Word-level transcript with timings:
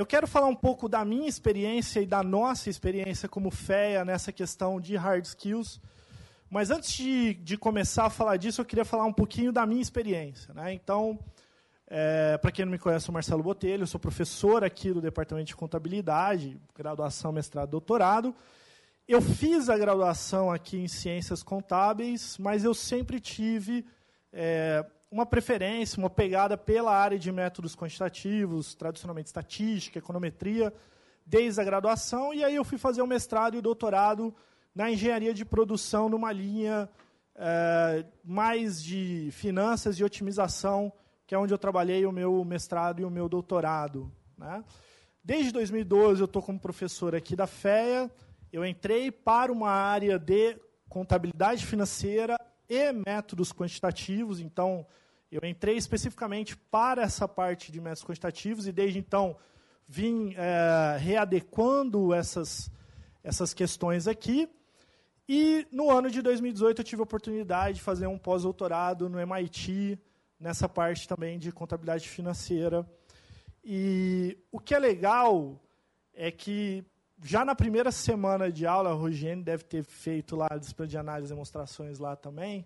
eu 0.00 0.06
quero 0.06 0.26
falar 0.26 0.46
um 0.46 0.54
pouco 0.54 0.88
da 0.88 1.04
minha 1.04 1.28
experiência 1.28 2.00
e 2.00 2.06
da 2.06 2.22
nossa 2.22 2.70
experiência 2.70 3.28
como 3.28 3.50
FEA 3.50 4.02
nessa 4.02 4.32
questão 4.32 4.80
de 4.80 4.96
hard 4.96 5.26
skills. 5.26 5.78
Mas 6.48 6.70
antes 6.70 6.94
de, 6.94 7.34
de 7.34 7.58
começar 7.58 8.06
a 8.06 8.10
falar 8.10 8.38
disso, 8.38 8.62
eu 8.62 8.64
queria 8.64 8.84
falar 8.86 9.04
um 9.04 9.12
pouquinho 9.12 9.52
da 9.52 9.66
minha 9.66 9.82
experiência. 9.82 10.54
Né? 10.54 10.72
Então, 10.72 11.18
é, 11.86 12.38
para 12.38 12.50
quem 12.50 12.64
não 12.64 12.72
me 12.72 12.78
conhece, 12.78 13.02
eu 13.02 13.06
sou 13.08 13.12
Marcelo 13.12 13.42
Botelho, 13.42 13.86
sou 13.86 14.00
professor 14.00 14.64
aqui 14.64 14.90
do 14.90 15.02
Departamento 15.02 15.48
de 15.48 15.56
Contabilidade, 15.56 16.58
graduação, 16.74 17.30
mestrado, 17.30 17.68
doutorado. 17.68 18.34
Eu 19.06 19.20
fiz 19.20 19.68
a 19.68 19.76
graduação 19.76 20.50
aqui 20.50 20.78
em 20.78 20.88
Ciências 20.88 21.42
Contábeis, 21.42 22.38
mas 22.38 22.64
eu 22.64 22.72
sempre 22.72 23.20
tive 23.20 23.84
é, 24.32 24.82
uma 25.10 25.26
preferência, 25.26 25.98
uma 25.98 26.08
pegada 26.08 26.56
pela 26.56 26.96
área 26.96 27.18
de 27.18 27.32
métodos 27.32 27.74
quantitativos, 27.74 28.74
tradicionalmente 28.74 29.26
estatística, 29.26 29.98
econometria, 29.98 30.72
desde 31.26 31.60
a 31.60 31.64
graduação, 31.64 32.32
e 32.32 32.44
aí 32.44 32.54
eu 32.54 32.64
fui 32.64 32.78
fazer 32.78 33.02
o 33.02 33.06
mestrado 33.06 33.54
e 33.54 33.58
o 33.58 33.62
doutorado 33.62 34.34
na 34.74 34.90
engenharia 34.90 35.34
de 35.34 35.44
produção, 35.44 36.08
numa 36.08 36.32
linha 36.32 36.88
é, 37.34 38.04
mais 38.24 38.82
de 38.82 39.30
finanças 39.32 39.98
e 39.98 40.04
otimização, 40.04 40.92
que 41.26 41.34
é 41.34 41.38
onde 41.38 41.52
eu 41.52 41.58
trabalhei 41.58 42.06
o 42.06 42.12
meu 42.12 42.44
mestrado 42.44 43.00
e 43.00 43.04
o 43.04 43.10
meu 43.10 43.28
doutorado. 43.28 44.10
Né? 44.38 44.64
Desde 45.22 45.52
2012 45.52 46.20
eu 46.20 46.24
estou 46.24 46.42
como 46.42 46.58
professor 46.58 47.14
aqui 47.14 47.34
da 47.34 47.46
FEA, 47.46 48.10
eu 48.52 48.64
entrei 48.64 49.10
para 49.10 49.52
uma 49.52 49.70
área 49.70 50.18
de 50.18 50.56
contabilidade 50.88 51.66
financeira 51.66 52.36
e 52.70 52.92
métodos 52.92 53.52
quantitativos, 53.52 54.38
então 54.38 54.86
eu 55.30 55.40
entrei 55.42 55.76
especificamente 55.76 56.56
para 56.56 57.02
essa 57.02 57.26
parte 57.26 57.72
de 57.72 57.80
métodos 57.80 58.04
quantitativos 58.04 58.68
e 58.68 58.72
desde 58.72 59.00
então 59.00 59.36
vim 59.88 60.32
é, 60.36 60.96
readequando 60.96 62.14
essas, 62.14 62.70
essas 63.24 63.52
questões 63.52 64.06
aqui. 64.06 64.48
E 65.28 65.66
no 65.72 65.90
ano 65.90 66.08
de 66.10 66.22
2018 66.22 66.78
eu 66.80 66.84
tive 66.84 67.02
a 67.02 67.04
oportunidade 67.04 67.78
de 67.78 67.82
fazer 67.82 68.06
um 68.06 68.16
pós-doutorado 68.16 69.08
no 69.08 69.18
MIT, 69.18 69.98
nessa 70.38 70.68
parte 70.68 71.08
também 71.08 71.40
de 71.40 71.50
contabilidade 71.50 72.08
financeira. 72.08 72.88
E 73.64 74.38
o 74.52 74.60
que 74.60 74.76
é 74.76 74.78
legal 74.78 75.60
é 76.14 76.30
que 76.30 76.84
já 77.22 77.44
na 77.44 77.54
primeira 77.54 77.90
semana 77.90 78.50
de 78.50 78.66
aula, 78.66 78.90
a 78.90 78.94
Rogênio 78.94 79.44
deve 79.44 79.64
ter 79.64 79.84
feito 79.84 80.36
lá 80.36 80.48
a 80.50 80.56
disciplina 80.56 80.88
de 80.88 80.98
análise 80.98 81.32
e 81.32 81.34
demonstrações 81.34 81.98
lá 81.98 82.16
também. 82.16 82.64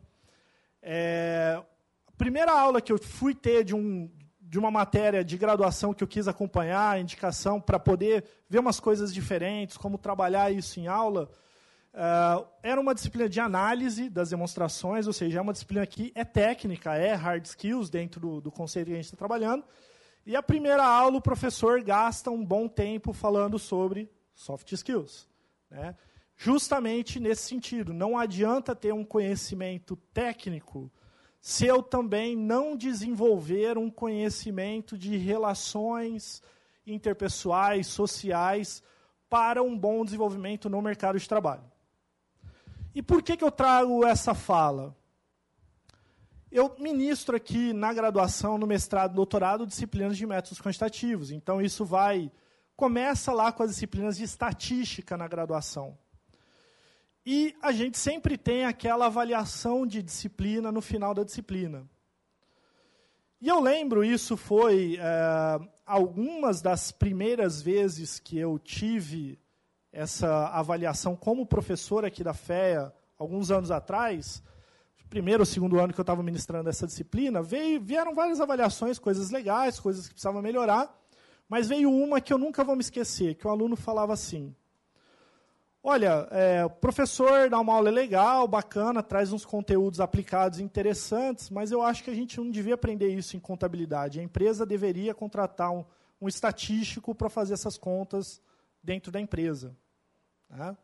É, 0.81 1.61
a 2.07 2.13
primeira 2.17 2.53
aula 2.53 2.81
que 2.81 2.93
eu 2.93 2.99
fui 2.99 3.35
ter 3.35 3.65
de, 3.65 3.75
um, 3.75 4.09
de 4.41 4.59
uma 4.59 4.71
matéria 4.71 5.25
de 5.25 5.37
graduação 5.37 5.93
que 5.93 6.05
eu 6.05 6.09
quis 6.09 6.29
acompanhar, 6.29 7.01
indicação 7.01 7.61
para 7.61 7.79
poder 7.79 8.25
ver 8.49 8.61
umas 8.61 8.79
coisas 8.79 9.13
diferentes, 9.13 9.77
como 9.77 9.99
trabalhar 9.99 10.53
isso 10.53 10.79
em 10.79 10.87
aula, 10.87 11.29
uh, 11.93 12.47
era 12.63 12.81
uma 12.81 12.95
disciplina 12.95 13.29
de 13.29 13.41
análise 13.41 14.09
das 14.09 14.31
demonstrações, 14.31 15.07
ou 15.07 15.13
seja, 15.13 15.39
é 15.39 15.43
uma 15.43 15.53
disciplina 15.53 15.85
que 15.87 16.13
é 16.15 16.25
técnica, 16.25 16.95
é 16.95 17.15
hard 17.15 17.45
skills 17.45 17.91
dentro 17.91 18.21
do, 18.21 18.41
do 18.41 18.53
conceito 18.53 18.87
que 18.87 18.93
a 18.93 18.97
gente 18.97 19.07
está 19.07 19.17
trabalhando. 19.17 19.65
E 20.25 20.37
a 20.37 20.43
primeira 20.43 20.85
aula, 20.85 21.17
o 21.17 21.23
professor 21.23 21.83
gasta 21.83 22.31
um 22.31 22.45
bom 22.45 22.69
tempo 22.69 23.13
falando 23.13 23.59
sobre 23.59 24.09
soft 24.35 24.71
skills. 24.73 25.29
Né? 25.71 25.97
Justamente 26.37 27.21
nesse 27.21 27.43
sentido, 27.43 27.95
não 27.95 28.19
adianta 28.19 28.75
ter 28.75 28.93
um 28.93 29.05
conhecimento 29.05 29.97
técnico 30.13 30.91
se 31.41 31.67
eu 31.67 31.83
também 31.83 32.35
não 32.35 32.75
desenvolver 32.75 33.77
um 33.77 33.91
conhecimento 33.91 34.97
de 34.97 35.17
relações 35.17 36.43
interpessoais, 36.87 37.87
sociais, 37.87 38.83
para 39.29 39.63
um 39.63 39.77
bom 39.77 40.05
desenvolvimento 40.05 40.71
no 40.71 40.81
mercado 40.81 41.19
de 41.19 41.29
trabalho. 41.29 41.65
E 42.95 43.03
por 43.03 43.23
que, 43.23 43.37
que 43.37 43.45
eu 43.45 43.51
trago 43.51 44.07
essa 44.07 44.35
fala? 44.35 44.97
Eu 46.51 46.75
ministro 46.79 47.37
aqui 47.37 47.73
na 47.73 47.93
graduação, 47.93 48.57
no 48.57 48.67
mestrado, 48.67 49.15
doutorado, 49.15 49.67
disciplinas 49.67 50.17
de 50.17 50.25
métodos 50.25 50.61
quantitativos. 50.61 51.31
Então, 51.31 51.61
isso 51.61 51.85
vai 51.85 52.31
começa 52.77 53.33
lá 53.33 53.53
com 53.53 53.63
as 53.63 53.71
disciplinas 53.71 54.17
de 54.17 54.25
estatística 54.25 55.17
na 55.17 55.29
graduação. 55.29 55.97
E 57.27 57.57
a 57.63 57.73
gente 57.73 57.99
sempre 57.99 58.37
tem 58.37 58.65
aquela 58.65 59.07
avaliação 59.07 59.87
de 59.87 60.03
disciplina 60.03 60.71
no 60.71 60.83
final 60.83 61.15
da 61.15 61.25
disciplina. 61.25 61.89
E 63.41 63.49
eu 63.49 63.61
lembro, 63.61 64.05
isso 64.05 64.37
foi 64.37 64.99
é, 65.01 65.61
algumas 65.87 66.61
das 66.61 66.93
primeiras 66.93 67.63
vezes 67.63 68.19
que 68.19 68.39
eu 68.39 68.59
tive 68.59 69.39
essa 69.93 70.49
avaliação 70.49 71.15
como 71.15 71.47
professor 71.47 72.05
aqui 72.05 72.25
da 72.25 72.35
FEA, 72.35 72.93
alguns 73.19 73.51
anos 73.51 73.71
atrás, 73.71 74.43
primeiro 75.09 75.43
ou 75.43 75.47
segundo 75.47 75.79
ano 75.79 75.93
que 75.93 76.01
eu 76.01 76.03
estava 76.03 76.23
ministrando 76.23 76.69
essa 76.69 76.87
disciplina, 76.87 77.43
veio, 77.43 77.81
vieram 77.81 78.15
várias 78.15 78.41
avaliações, 78.41 78.99
coisas 78.99 79.31
legais, 79.31 79.79
coisas 79.79 80.09
que 80.09 80.15
precisavam 80.15 80.43
melhorar. 80.43 80.93
Mas 81.49 81.69
veio 81.69 81.91
uma 81.91 82.21
que 82.21 82.33
eu 82.33 82.39
nunca 82.39 82.65
vou 82.65 82.75
me 82.75 82.81
esquecer, 82.81 83.35
que 83.35 83.47
o 83.47 83.51
aluno 83.51 83.77
falava 83.77 84.13
assim: 84.13 84.55
Olha, 85.87 86.27
é, 86.31 86.65
o 86.65 86.71
professor 86.71 87.51
dá 87.51 87.61
uma 87.61 87.75
aula 87.75 87.91
legal, 87.91 88.49
bacana, 88.49 89.03
traz 89.03 89.35
uns 89.35 89.45
conteúdos 89.45 90.01
aplicados 90.01 90.59
interessantes, 90.59 91.51
mas 91.51 91.71
eu 91.71 91.83
acho 91.83 92.03
que 92.03 92.09
a 92.09 92.15
gente 92.15 92.39
não 92.39 92.51
devia 92.51 92.73
aprender 92.73 93.09
isso 93.09 93.37
em 93.37 93.41
contabilidade. 93.41 94.19
A 94.19 94.23
empresa 94.23 94.65
deveria 94.65 95.13
contratar 95.13 95.71
um, 95.71 95.85
um 96.19 96.27
estatístico 96.27 97.15
para 97.15 97.29
fazer 97.29 97.53
essas 97.53 97.77
contas 97.77 98.41
dentro 98.83 99.13
da 99.13 99.21
empresa. 99.21 99.77
Né? 100.49 100.75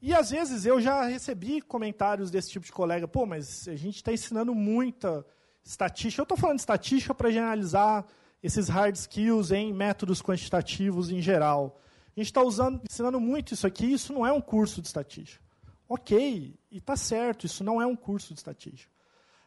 E 0.00 0.14
às 0.14 0.30
vezes 0.30 0.66
eu 0.66 0.80
já 0.80 1.04
recebi 1.04 1.60
comentários 1.60 2.30
desse 2.30 2.48
tipo 2.48 2.64
de 2.64 2.70
colega, 2.70 3.08
pô, 3.08 3.26
mas 3.26 3.66
a 3.66 3.74
gente 3.74 3.96
está 3.96 4.12
ensinando 4.12 4.54
muita 4.54 5.26
estatística. 5.64 6.20
Eu 6.20 6.24
estou 6.24 6.38
falando 6.38 6.58
de 6.58 6.62
estatística 6.62 7.12
para 7.12 7.28
generalizar 7.28 8.06
esses 8.42 8.68
hard 8.68 8.96
skills 8.96 9.52
em 9.52 9.72
métodos 9.72 10.20
quantitativos 10.20 11.10
em 11.10 11.20
geral. 11.20 11.80
A 12.16 12.20
gente 12.20 12.26
está 12.26 12.42
ensinando 12.88 13.20
muito 13.20 13.54
isso 13.54 13.66
aqui, 13.66 13.92
isso 13.92 14.12
não 14.12 14.26
é 14.26 14.32
um 14.32 14.40
curso 14.40 14.82
de 14.82 14.88
estatística. 14.88 15.42
Ok, 15.88 16.58
e 16.70 16.78
está 16.78 16.96
certo, 16.96 17.46
isso 17.46 17.62
não 17.62 17.80
é 17.80 17.86
um 17.86 17.94
curso 17.94 18.34
de 18.34 18.40
estatística. 18.40 18.90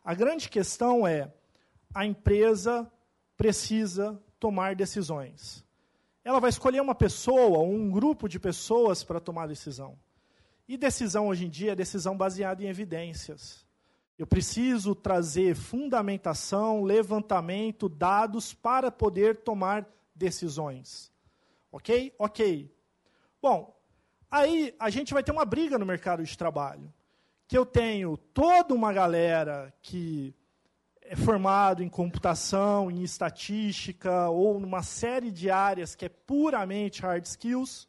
A 0.03 0.13
grande 0.13 0.49
questão 0.49 1.05
é, 1.05 1.33
a 1.93 2.05
empresa 2.05 2.89
precisa 3.35 4.21
tomar 4.39 4.75
decisões. 4.75 5.65
Ela 6.23 6.39
vai 6.39 6.49
escolher 6.49 6.81
uma 6.81 6.95
pessoa 6.95 7.59
ou 7.59 7.71
um 7.71 7.89
grupo 7.89 8.27
de 8.27 8.39
pessoas 8.39 9.03
para 9.03 9.19
tomar 9.19 9.47
decisão. 9.47 9.97
E 10.67 10.77
decisão 10.77 11.27
hoje 11.27 11.45
em 11.45 11.49
dia 11.49 11.73
é 11.73 11.75
decisão 11.75 12.17
baseada 12.17 12.63
em 12.63 12.67
evidências. 12.67 13.64
Eu 14.17 14.25
preciso 14.25 14.95
trazer 14.95 15.55
fundamentação, 15.55 16.83
levantamento, 16.83 17.89
dados 17.89 18.53
para 18.53 18.89
poder 18.89 19.37
tomar 19.37 19.85
decisões. 20.15 21.11
Ok? 21.69 22.13
Ok. 22.17 22.73
Bom, 23.41 23.77
aí 24.31 24.73
a 24.79 24.89
gente 24.89 25.13
vai 25.13 25.21
ter 25.21 25.33
uma 25.33 25.43
briga 25.43 25.77
no 25.77 25.85
mercado 25.85 26.23
de 26.23 26.37
trabalho. 26.37 26.93
Que 27.47 27.57
eu 27.57 27.65
tenho 27.65 28.15
toda 28.15 28.73
uma 28.73 28.93
galera 28.93 29.73
que 29.81 30.33
é 31.01 31.15
formado 31.15 31.83
em 31.83 31.89
computação, 31.89 32.89
em 32.89 33.03
estatística 33.03 34.29
ou 34.29 34.59
numa 34.59 34.81
série 34.81 35.29
de 35.29 35.51
áreas 35.51 35.93
que 35.93 36.05
é 36.05 36.09
puramente 36.09 37.01
hard 37.01 37.25
skills 37.25 37.87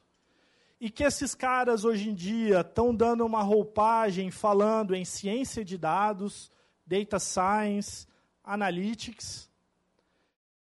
e 0.81 0.91
que 0.91 1.05
esses 1.05 1.35
caras 1.35 1.85
hoje 1.85 2.11
em 2.11 2.15
dia 2.15 2.61
estão 2.61 2.95
dando 2.95 3.25
uma 3.25 3.43
roupagem 3.43 4.31
falando 4.31 4.95
em 4.95 5.05
ciência 5.05 5.65
de 5.65 5.79
dados, 5.79 6.51
data 6.87 7.19
science, 7.19 8.07
analytics, 8.45 9.51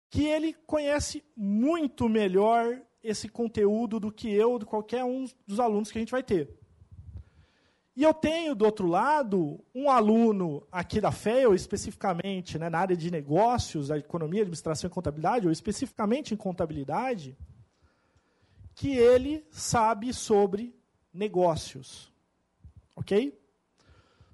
que 0.10 0.26
ele 0.26 0.54
conhece 0.66 1.24
muito 1.36 2.10
melhor 2.10 2.82
esse 3.04 3.30
conteúdo 3.30 4.00
do 4.00 4.12
que 4.12 4.30
eu, 4.30 4.58
de 4.58 4.66
qualquer 4.66 5.04
um 5.04 5.26
dos 5.46 5.60
alunos 5.60 5.92
que 5.92 5.98
a 5.98 6.02
gente 6.02 6.12
vai 6.12 6.24
ter. 6.24 6.60
E 7.96 8.04
eu 8.04 8.14
tenho, 8.14 8.56
do 8.56 8.64
outro 8.64 8.88
lado, 8.88 9.60
um 9.76 9.90
aluno 9.90 10.66
aqui 10.72 11.02
da 11.02 11.12
FEL, 11.12 11.54
especificamente 11.54 12.58
né, 12.58 12.70
na 12.70 12.80
área 12.80 12.96
de 12.96 13.12
negócios, 13.12 13.92
a 13.92 13.98
economia, 13.98 14.42
administração 14.42 14.90
e 14.90 14.94
contabilidade, 14.94 15.46
ou 15.46 15.52
especificamente 15.52 16.34
em 16.34 16.38
contabilidade, 16.38 17.38
que 18.80 18.96
ele 18.96 19.46
sabe 19.52 20.14
sobre 20.14 20.74
negócios. 21.14 22.10
Ok? 22.96 23.38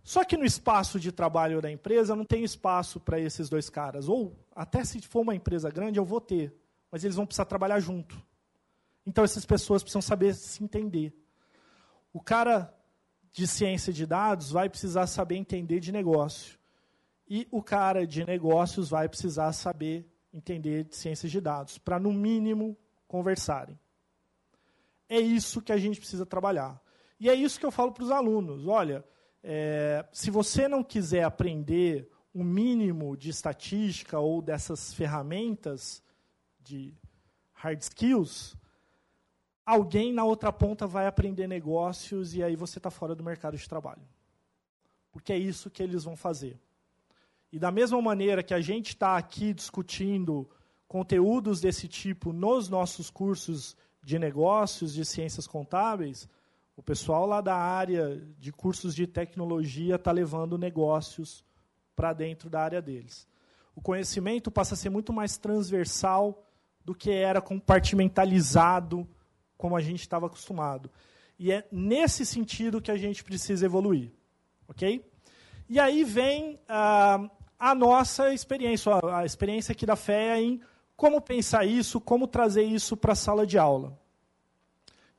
Só 0.04 0.24
que 0.24 0.38
no 0.38 0.46
espaço 0.46 1.00
de 1.00 1.12
trabalho 1.12 1.64
da 1.64 1.72
empresa 1.72 2.16
não 2.16 2.24
tem 2.24 2.44
espaço 2.44 3.00
para 3.00 3.20
esses 3.20 3.50
dois 3.50 3.72
caras. 3.72 4.08
Ou, 4.08 4.38
até 4.56 4.86
se 4.86 5.02
for 5.02 5.22
uma 5.22 5.34
empresa 5.34 5.72
grande, 5.72 5.98
eu 5.98 6.06
vou 6.06 6.22
ter. 6.22 6.56
Mas 6.92 7.04
eles 7.04 7.16
vão 7.16 7.26
precisar 7.26 7.46
trabalhar 7.46 7.80
junto. 7.80 8.22
Então, 9.04 9.24
essas 9.24 9.48
pessoas 9.48 9.82
precisam 9.82 10.02
saber 10.04 10.36
se 10.36 10.64
entender. 10.64 11.12
O 12.14 12.22
cara 12.22 12.72
de 13.34 13.48
ciência 13.48 13.92
de 13.92 14.06
dados 14.06 14.52
vai 14.52 14.70
precisar 14.70 15.08
saber 15.08 15.38
entender 15.38 15.80
de 15.80 15.92
negócio. 15.92 16.60
E 17.28 17.48
o 17.50 17.64
cara 17.64 18.06
de 18.06 18.24
negócios 18.24 18.92
vai 18.92 19.10
precisar 19.10 19.52
saber 19.54 20.08
entender 20.32 20.84
de 20.84 20.96
ciência 20.96 21.28
de 21.28 21.42
dados, 21.42 21.80
para, 21.80 21.98
no 21.98 22.14
mínimo, 22.14 22.78
conversarem. 23.08 23.80
É 25.08 25.20
isso 25.20 25.62
que 25.62 25.72
a 25.72 25.78
gente 25.78 26.00
precisa 26.00 26.26
trabalhar. 26.26 26.82
E 27.20 27.30
é 27.30 27.34
isso 27.34 27.60
que 27.60 27.66
eu 27.66 27.72
falo 27.72 27.92
para 27.92 28.04
os 28.04 28.12
alunos. 28.12 28.68
Olha, 28.68 29.04
é, 29.44 30.06
se 30.12 30.32
você 30.32 30.68
não 30.68 30.84
quiser 30.84 31.24
aprender 31.24 32.10
o 32.34 32.42
um 32.42 32.44
mínimo 32.44 33.16
de 33.16 33.30
estatística 33.30 34.20
ou 34.20 34.42
dessas 34.42 34.94
ferramentas 34.94 36.04
de 36.60 36.94
hard 37.54 37.82
skills, 37.82 38.58
alguém 39.66 40.12
na 40.12 40.24
outra 40.24 40.52
ponta 40.52 40.86
vai 40.86 41.08
aprender 41.08 41.48
negócios 41.48 42.36
e 42.36 42.44
aí 42.44 42.56
você 42.56 42.80
está 42.80 42.92
fora 42.92 43.16
do 43.16 43.24
mercado 43.24 43.56
de 43.56 43.70
trabalho. 43.70 44.02
Porque 45.12 45.32
é 45.32 45.38
isso 45.38 45.70
que 45.70 45.82
eles 45.82 46.04
vão 46.04 46.16
fazer. 46.16 46.60
E 47.52 47.58
da 47.58 47.72
mesma 47.72 48.02
maneira 48.02 48.44
que 48.44 48.54
a 48.54 48.60
gente 48.60 48.90
está 48.90 49.16
aqui 49.16 49.54
discutindo 49.54 50.50
conteúdos 50.88 51.62
desse 51.62 51.88
tipo 51.88 52.34
nos 52.34 52.68
nossos 52.68 53.10
cursos 53.10 53.78
de 54.06 54.20
negócios, 54.20 54.94
de 54.94 55.04
ciências 55.04 55.48
contábeis, 55.48 56.30
o 56.78 56.84
pessoal 56.84 57.26
lá 57.26 57.42
da 57.42 57.56
área 57.56 58.22
de 58.38 58.52
cursos 58.52 58.94
de 58.94 59.08
tecnologia 59.08 59.96
está 59.96 60.12
levando 60.12 60.60
negócios 60.60 61.44
para 61.96 62.14
dentro 62.14 62.48
da 62.48 62.62
área 62.62 62.80
deles. 62.84 63.28
O 63.76 63.82
conhecimento 63.82 64.52
passa 64.52 64.76
a 64.76 64.78
ser 64.78 64.92
muito 64.92 65.12
mais 65.12 65.38
transversal 65.38 66.46
do 66.84 66.94
que 66.94 67.10
era 67.10 67.42
compartimentalizado, 67.42 69.08
como 69.58 69.76
a 69.76 69.82
gente 69.82 70.02
estava 70.02 70.28
acostumado. 70.28 70.92
E 71.40 71.52
é 71.52 71.68
nesse 71.72 72.28
sentido 72.28 72.80
que 72.80 72.92
a 72.92 72.98
gente 72.98 73.24
precisa 73.24 73.66
evoluir. 73.66 74.12
Ok? 74.68 75.04
E 75.68 75.80
aí 75.80 76.04
vem 76.04 76.60
ah, 76.70 77.28
a 77.58 77.74
nossa 77.74 78.32
experiência, 78.32 78.92
a 79.12 79.26
experiência 79.26 79.72
aqui 79.72 79.84
da 79.84 79.96
FEA 79.96 80.40
em 80.40 80.62
como 80.96 81.20
pensar 81.22 81.66
isso, 81.66 82.00
como 82.00 82.28
trazer 82.28 82.64
isso 82.64 82.96
para 82.96 83.14
a 83.14 83.16
sala 83.16 83.46
de 83.46 83.58
aula. 83.58 83.98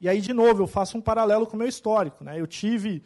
E 0.01 0.09
aí, 0.09 0.21
de 0.21 0.33
novo, 0.33 0.63
eu 0.63 0.67
faço 0.67 0.99
um 0.99 1.01
paralelo 1.01 1.47
com 1.47 1.55
o 1.55 1.59
meu 1.59 1.69
histórico. 1.69 2.23
Né? 2.23 2.41
Eu 2.41 2.47
tive 2.47 3.03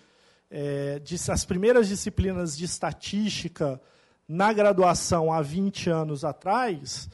é, 0.50 1.00
as 1.28 1.44
primeiras 1.44 1.88
disciplinas 1.88 2.56
de 2.56 2.64
estatística 2.64 3.80
na 4.28 4.52
graduação 4.52 5.32
há 5.32 5.40
20 5.40 5.90
anos 5.90 6.24
atrás, 6.24 7.08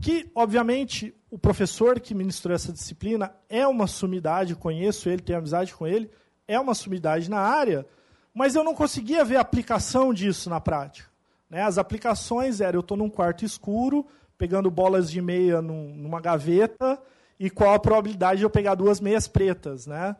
que, 0.00 0.30
obviamente, 0.34 1.14
o 1.30 1.38
professor 1.38 2.00
que 2.00 2.14
ministrou 2.14 2.54
essa 2.54 2.72
disciplina 2.72 3.34
é 3.48 3.66
uma 3.66 3.86
sumidade, 3.86 4.54
conheço 4.54 5.08
ele, 5.08 5.22
tenho 5.22 5.38
amizade 5.38 5.74
com 5.74 5.86
ele, 5.86 6.10
é 6.46 6.58
uma 6.58 6.74
sumidade 6.74 7.28
na 7.28 7.40
área, 7.40 7.86
mas 8.32 8.54
eu 8.54 8.62
não 8.62 8.74
conseguia 8.74 9.24
ver 9.24 9.36
a 9.36 9.40
aplicação 9.40 10.12
disso 10.12 10.48
na 10.48 10.60
prática. 10.60 11.08
Né? 11.48 11.62
As 11.62 11.78
aplicações 11.78 12.60
eram, 12.60 12.78
eu 12.78 12.80
estou 12.80 12.96
num 12.96 13.10
quarto 13.10 13.44
escuro, 13.44 14.06
pegando 14.38 14.70
bolas 14.70 15.10
de 15.10 15.20
meia 15.20 15.62
num, 15.62 15.94
numa 15.94 16.20
gaveta, 16.20 17.00
e 17.38 17.50
qual 17.50 17.74
a 17.74 17.78
probabilidade 17.78 18.38
de 18.38 18.44
eu 18.44 18.50
pegar 18.50 18.74
duas 18.74 19.00
meias 19.00 19.28
pretas. 19.28 19.86
Né? 19.86 20.16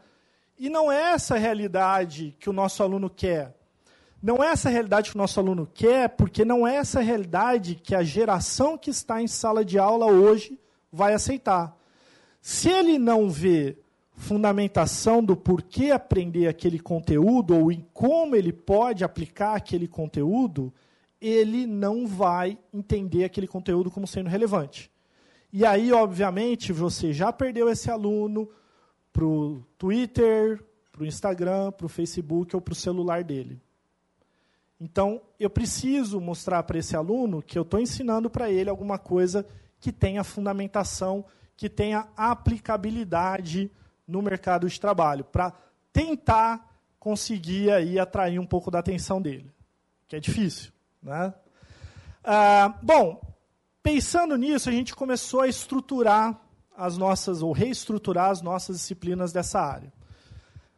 E 0.59 0.69
não 0.69 0.91
é 0.91 1.13
essa 1.13 1.35
a 1.35 1.39
realidade 1.39 2.37
que 2.39 2.49
o 2.51 2.53
nosso 2.53 2.83
aluno 2.83 3.09
quer. 3.11 3.55
Não 4.23 4.43
é 4.43 4.49
essa 4.49 4.69
a 4.69 4.73
realidade 4.73 5.11
que 5.11 5.17
o 5.17 5.19
nosso 5.19 5.39
aluno 5.39 5.69
quer, 5.73 6.09
porque 6.11 6.45
não 6.45 6.67
é 6.67 6.77
essa 6.77 7.01
a 7.01 7.03
realidade 7.03 7.75
que 7.75 7.95
a 7.95 8.03
geração 8.03 8.77
que 8.77 8.91
está 8.91 9.21
em 9.21 9.29
sala 9.29 9.65
de 9.65 9.79
aula 9.79 10.07
hoje 10.07 10.59
vai 10.91 11.15
aceitar. 11.15 11.77
Se 12.41 12.71
ele 12.71 12.99
não 12.99 13.29
vê 13.29 13.77
fundamentação 14.17 15.23
do 15.23 15.37
porquê 15.37 15.91
aprender 15.91 16.49
aquele 16.49 16.79
conteúdo 16.79 17.55
ou 17.55 17.71
em 17.71 17.87
como 17.93 18.35
ele 18.35 18.53
pode 18.53 19.05
aplicar 19.05 19.55
aquele 19.55 19.87
conteúdo, 19.87 20.73
ele 21.21 21.67
não 21.67 22.07
vai 22.07 22.59
entender 22.73 23.25
aquele 23.25 23.49
conteúdo 23.49 23.91
como 23.91 24.07
sendo 24.07 24.29
relevante. 24.29 24.91
E 25.53 25.65
aí, 25.65 25.93
obviamente, 25.93 26.73
você 26.73 27.13
já 27.13 27.33
perdeu 27.33 27.69
esse 27.69 27.91
aluno 27.91 28.49
para 29.13 29.25
o 29.25 29.65
Twitter, 29.79 30.63
para 30.93 31.03
o 31.03 31.07
Instagram, 31.07 31.73
para 31.73 31.87
o 31.87 31.89
Facebook 31.89 32.55
ou 32.55 32.61
para 32.61 32.73
o 32.73 32.77
celular 32.77 33.25
dele. 33.25 33.61
Então, 34.79 35.23
eu 35.41 35.49
preciso 35.49 36.21
mostrar 36.21 36.63
para 36.65 36.79
esse 36.79 36.95
aluno 36.95 37.43
que 37.43 37.59
eu 37.59 37.63
estou 37.63 37.81
ensinando 37.81 38.29
para 38.29 38.51
ele 38.51 38.69
alguma 38.69 38.99
coisa 38.99 39.47
que 39.81 39.91
tenha 39.91 40.23
fundamentação, 40.23 41.25
que 41.57 41.71
tenha 41.71 42.07
aplicabilidade 42.17 43.71
no 44.07 44.21
mercado 44.21 44.69
de 44.69 44.79
trabalho, 44.79 45.25
para 45.25 45.53
tentar 45.93 46.79
conseguir 46.99 47.71
aí 47.71 47.99
atrair 47.99 48.39
um 48.39 48.47
pouco 48.47 48.71
da 48.71 48.81
atenção 48.81 49.21
dele, 49.23 49.51
que 50.07 50.17
é 50.17 50.21
difícil. 50.21 50.76
Né? 51.07 51.33
Ah, 52.25 52.75
bom, 52.83 53.21
pensando 53.81 54.37
nisso, 54.37 54.69
a 54.69 54.73
gente 54.73 54.93
começou 54.95 55.43
a 55.43 55.49
estruturar 55.49 56.37
as 56.77 56.99
nossas, 56.99 57.43
ou 57.43 57.53
reestruturar 57.53 58.31
as 58.31 58.43
nossas 58.43 58.79
disciplinas 58.79 59.33
dessa 59.33 59.61
área. 59.61 59.93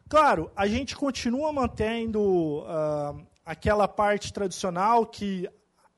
Claro, 0.07 0.51
a 0.55 0.67
gente 0.67 0.95
continua 0.95 1.51
mantendo 1.51 2.63
ah, 2.67 3.15
aquela 3.43 3.87
parte 3.87 4.31
tradicional 4.31 5.07
que 5.07 5.49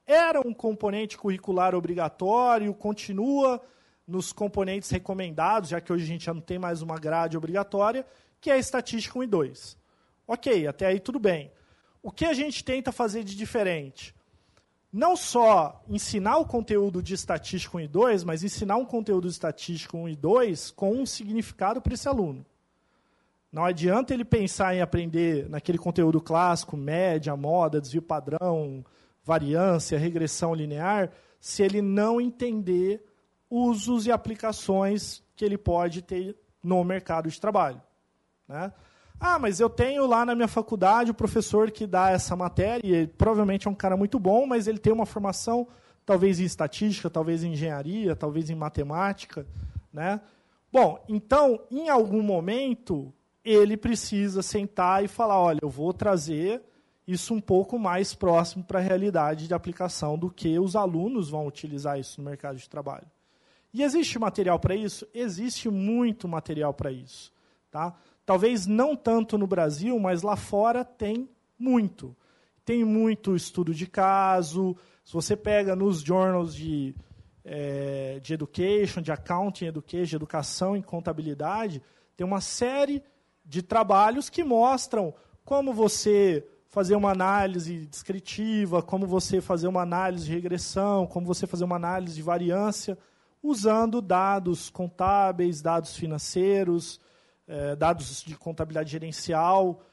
era 0.08 0.40
um 0.40 0.54
componente 0.54 1.18
curricular 1.18 1.76
obrigatório, 1.76 2.74
continua 2.74 3.62
nos 4.08 4.32
componentes 4.32 4.90
recomendados, 4.90 5.70
já 5.70 5.82
que 5.82 5.92
hoje 5.92 6.06
a 6.06 6.08
gente 6.08 6.26
já 6.26 6.34
não 6.34 6.42
tem 6.42 6.58
mais 6.58 6.82
uma 6.82 6.98
grade 6.98 7.38
obrigatória, 7.38 8.06
que 8.40 8.50
é 8.50 8.54
a 8.54 8.58
estatística 8.58 9.20
1 9.20 9.24
e 9.24 9.28
2. 9.28 9.78
Ok, 10.26 10.68
até 10.68 10.86
aí 10.86 11.02
tudo 11.02 11.20
bem. 11.20 11.52
O 12.02 12.12
que 12.12 12.26
a 12.26 12.34
gente 12.34 12.64
tenta 12.64 12.92
fazer 12.92 13.24
de 13.24 13.36
diferente? 13.36 14.16
Não 14.92 15.16
só 15.16 15.82
ensinar 15.88 16.38
o 16.38 16.46
conteúdo 16.46 17.02
de 17.02 17.14
estatística 17.14 17.78
1 17.78 17.80
e 17.82 17.88
2, 17.88 18.24
mas 18.26 18.44
ensinar 18.44 18.76
um 18.76 18.86
conteúdo 18.86 19.28
de 19.28 19.34
estatística 19.34 19.96
1 19.96 20.10
e 20.10 20.16
2 20.16 20.72
com 20.72 20.94
um 20.94 21.06
significado 21.06 21.82
para 21.82 21.94
esse 21.94 22.10
aluno. 22.10 22.46
Não 23.52 23.64
adianta 23.64 24.14
ele 24.14 24.26
pensar 24.26 24.76
em 24.76 24.82
aprender 24.82 25.50
naquele 25.50 25.78
conteúdo 25.78 26.20
clássico, 26.20 26.76
média, 26.76 27.36
moda, 27.36 27.80
desvio 27.80 28.02
padrão, 28.02 28.84
variância, 29.24 29.98
regressão 29.98 30.54
linear, 30.54 31.12
se 31.40 31.64
ele 31.64 31.82
não 31.82 32.20
entender 32.20 33.04
usos 33.50 34.06
e 34.08 34.12
aplicações 34.12 35.24
que 35.36 35.46
ele 35.46 35.58
pode 35.58 36.02
ter 36.02 36.38
no 36.64 36.84
mercado 36.84 37.30
de 37.30 37.40
trabalho. 37.40 37.82
Né? 38.48 38.72
Ah, 39.24 39.38
mas 39.38 39.60
eu 39.60 39.70
tenho 39.70 40.08
lá 40.08 40.26
na 40.26 40.34
minha 40.34 40.48
faculdade 40.48 41.12
o 41.12 41.14
professor 41.14 41.70
que 41.70 41.86
dá 41.86 42.10
essa 42.10 42.36
matéria, 42.36 42.82
e 42.84 42.92
ele 42.92 43.08
provavelmente 43.08 43.68
é 43.68 43.72
um 43.72 43.76
cara 43.76 43.96
muito 43.96 44.18
bom, 44.18 44.48
mas 44.48 44.66
ele 44.66 44.80
tem 44.80 44.92
uma 44.92 45.06
formação 45.06 45.68
talvez 46.04 46.40
em 46.40 46.44
estatística, 46.44 47.08
talvez 47.08 47.44
em 47.44 47.54
engenharia, 47.54 48.16
talvez 48.16 48.50
em 48.50 48.56
matemática. 48.56 49.46
Né? 49.94 50.20
Bom, 50.74 51.06
então, 51.08 51.62
em 51.70 51.88
algum 51.88 52.24
momento, 52.24 53.14
ele 53.46 53.78
precisa 53.78 54.42
sentar 54.42 55.06
e 55.06 55.08
falar: 55.08 55.40
olha, 55.40 55.60
eu 55.62 55.70
vou 55.70 55.94
trazer 55.94 56.64
isso 57.06 57.32
um 57.32 57.42
pouco 57.42 57.78
mais 57.78 58.16
próximo 58.16 58.64
para 58.64 58.80
a 58.80 58.82
realidade 58.82 59.48
de 59.48 59.54
aplicação 59.54 60.18
do 60.18 60.32
que 60.32 60.58
os 60.58 60.76
alunos 60.76 61.30
vão 61.30 61.46
utilizar 61.46 62.00
isso 62.00 62.20
no 62.20 62.28
mercado 62.28 62.58
de 62.58 62.68
trabalho. 62.68 63.06
E 63.72 63.84
existe 63.84 64.18
material 64.18 64.60
para 64.60 64.76
isso? 64.76 65.08
Existe 65.14 65.70
muito 65.70 66.28
material 66.28 66.74
para 66.74 66.92
isso. 66.92 67.32
Tá? 67.70 67.94
Talvez 68.32 68.66
não 68.66 68.96
tanto 68.96 69.38
no 69.38 69.46
Brasil, 69.46 70.00
mas 70.00 70.22
lá 70.22 70.38
fora 70.38 70.86
tem 70.86 71.30
muito. 71.60 72.16
Tem 72.64 72.86
muito 72.86 73.36
estudo 73.36 73.74
de 73.74 73.86
caso. 73.86 74.74
Se 75.04 75.12
você 75.12 75.36
pega 75.36 75.76
nos 75.76 76.00
journals 76.00 76.56
de, 76.56 76.96
é, 77.44 78.22
de 78.24 78.34
education, 78.34 79.02
de 79.02 79.12
accounting 79.12 79.66
education, 79.66 80.12
de 80.12 80.16
educação 80.16 80.78
em 80.78 80.82
contabilidade, 80.82 81.82
tem 82.16 82.26
uma 82.26 82.40
série 82.40 83.04
de 83.44 83.62
trabalhos 83.62 84.30
que 84.30 84.46
mostram 84.46 85.14
como 85.44 85.74
você 85.74 86.48
fazer 86.70 86.96
uma 86.96 87.12
análise 87.12 87.86
descritiva, 87.86 88.82
como 88.82 89.06
você 89.06 89.42
fazer 89.42 89.68
uma 89.68 89.82
análise 89.82 90.24
de 90.24 90.32
regressão, 90.32 91.06
como 91.06 91.28
você 91.28 91.46
fazer 91.46 91.66
uma 91.66 91.76
análise 91.76 92.16
de 92.16 92.22
variância, 92.22 92.98
usando 93.44 94.02
dados 94.02 94.70
contábeis, 94.70 95.62
dados 95.62 95.98
financeiros, 95.98 96.98
eh, 97.48 97.76
dados 97.76 98.24
de 98.24 98.36
contabilidade 98.36 98.92
gerencial, 98.92 99.84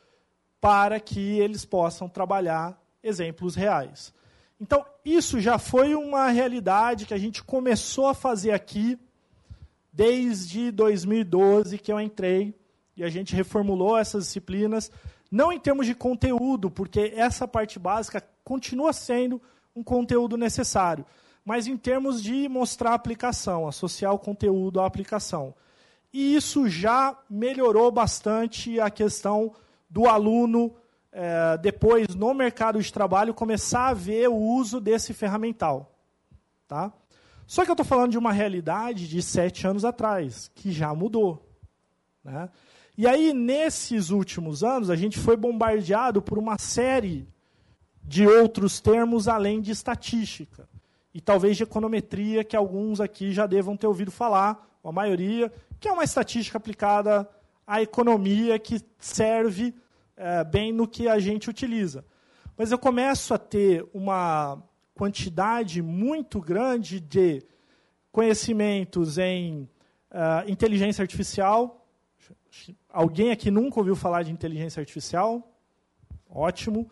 para 0.61 0.99
que 0.99 1.39
eles 1.39 1.65
possam 1.65 2.09
trabalhar 2.09 2.81
exemplos 3.03 3.55
reais. 3.55 4.13
Então, 4.61 4.85
isso 5.05 5.41
já 5.41 5.57
foi 5.59 5.95
uma 5.95 6.29
realidade 6.29 7.07
que 7.07 7.15
a 7.15 7.19
gente 7.19 7.45
começou 7.45 8.09
a 8.09 8.15
fazer 8.15 8.51
aqui 8.51 8.99
desde 9.93 10.71
2012 10.73 11.79
que 11.79 11.93
eu 11.93 12.01
entrei 12.01 12.55
e 12.97 13.05
a 13.05 13.09
gente 13.09 13.37
reformulou 13.37 13.97
essas 13.97 14.25
disciplinas, 14.25 14.91
não 15.31 15.53
em 15.53 15.61
termos 15.61 15.87
de 15.87 15.95
conteúdo, 15.95 16.69
porque 16.69 17.13
essa 17.15 17.47
parte 17.47 17.79
básica 17.79 18.23
continua 18.43 18.93
sendo 18.93 19.41
um 19.75 19.83
conteúdo 19.85 20.37
necessário, 20.37 21.07
mas 21.45 21.69
em 21.69 21.77
termos 21.77 22.21
de 22.21 22.49
mostrar 22.49 22.91
a 22.91 22.95
aplicação, 22.95 23.69
associar 23.69 24.13
o 24.13 24.19
conteúdo 24.19 24.81
à 24.81 24.87
aplicação. 24.87 25.55
E 26.13 26.35
isso 26.35 26.69
já 26.69 27.17
melhorou 27.29 27.91
bastante 27.91 28.81
a 28.81 28.91
questão 28.91 29.53
do 29.91 30.07
aluno, 30.07 30.75
é, 31.13 31.59
depois, 31.59 32.15
no 32.15 32.33
mercado 32.33 32.81
de 32.81 32.93
trabalho, 32.93 33.35
começar 33.35 33.89
a 33.89 33.95
ver 33.95 34.29
o 34.29 34.37
uso 34.37 34.81
desse 34.81 35.13
ferramental. 35.13 35.95
Tá? 36.67 36.93
Só 37.47 37.65
que 37.65 37.71
eu 37.71 37.75
estou 37.75 37.87
falando 37.87 38.11
de 38.11 38.19
uma 38.19 38.33
realidade 38.33 39.09
de 39.09 39.23
sete 39.23 39.67
anos 39.67 39.85
atrás, 39.85 40.51
que 40.55 40.71
já 40.71 40.95
mudou. 40.95 41.47
Né? 42.23 42.49
E 42.97 43.07
aí, 43.07 43.33
nesses 43.33 44.11
últimos 44.11 44.65
anos, 44.65 44.91
a 44.91 44.97
gente 44.97 45.19
foi 45.19 45.37
bombardeado 45.37 46.21
por 46.21 46.39
uma 46.39 46.59
série 46.59 47.29
de 48.03 48.27
outros 48.27 48.81
termos 48.81 49.29
além 49.29 49.61
de 49.61 49.71
estatística. 49.71 50.69
E 51.13 51.21
talvez 51.21 51.57
de 51.57 51.63
econometria, 51.63 52.45
que 52.45 52.57
alguns 52.57 53.01
aqui 53.01 53.33
já 53.33 53.47
devam 53.47 53.77
ter 53.77 53.87
ouvido 53.87 54.11
falar, 54.11 54.67
a 54.83 54.93
maioria, 54.93 55.53
que 55.81 55.89
é 55.89 55.93
uma 55.93 56.05
estatística 56.05 56.59
aplicada 56.59 57.29
à 57.67 57.81
economia 57.83 58.59
que 58.59 58.81
serve 58.99 59.75
é, 60.17 60.43
bem 60.45 60.73
no 60.73 60.89
que 60.89 61.09
a 61.09 61.19
gente 61.19 61.49
utiliza. 61.49 62.05
Mas 62.57 62.73
eu 62.73 62.79
começo 62.79 63.33
a 63.33 63.39
ter 63.39 63.89
uma 63.95 64.61
quantidade 64.93 65.81
muito 65.81 66.41
grande 66.41 66.99
de 66.99 67.41
conhecimentos 68.11 69.17
em 69.17 69.69
uh, 70.11 70.51
inteligência 70.51 71.03
artificial. 71.03 71.87
Alguém 72.89 73.31
aqui 73.31 73.49
nunca 73.49 73.79
ouviu 73.79 73.95
falar 73.95 74.25
de 74.25 74.33
inteligência 74.33 74.81
artificial? 74.81 75.55
Ótimo. 76.29 76.91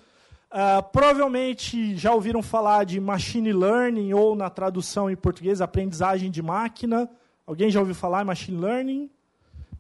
Uh, 0.53 0.81
provavelmente 0.93 1.97
já 1.97 2.15
ouviram 2.15 2.43
falar 2.43 2.85
de 2.85 3.01
machine 3.01 3.53
learning, 3.53 4.13
ou 4.13 4.37
na 4.37 4.49
tradução 4.49 5.11
em 5.11 5.17
português, 5.17 5.61
aprendizagem 5.61 6.31
de 6.31 6.41
máquina. 6.41 7.11
Alguém 7.47 7.71
já 7.71 7.79
ouviu 7.79 7.95
falar 7.95 8.23
em 8.23 8.27
machine 8.27 8.61
learning? 8.61 9.11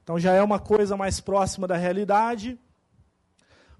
Então 0.02 0.20
já 0.20 0.32
é 0.32 0.40
uma 0.40 0.60
coisa 0.60 0.96
mais 0.96 1.20
próxima 1.20 1.66
da 1.66 1.76
realidade. 1.76 2.56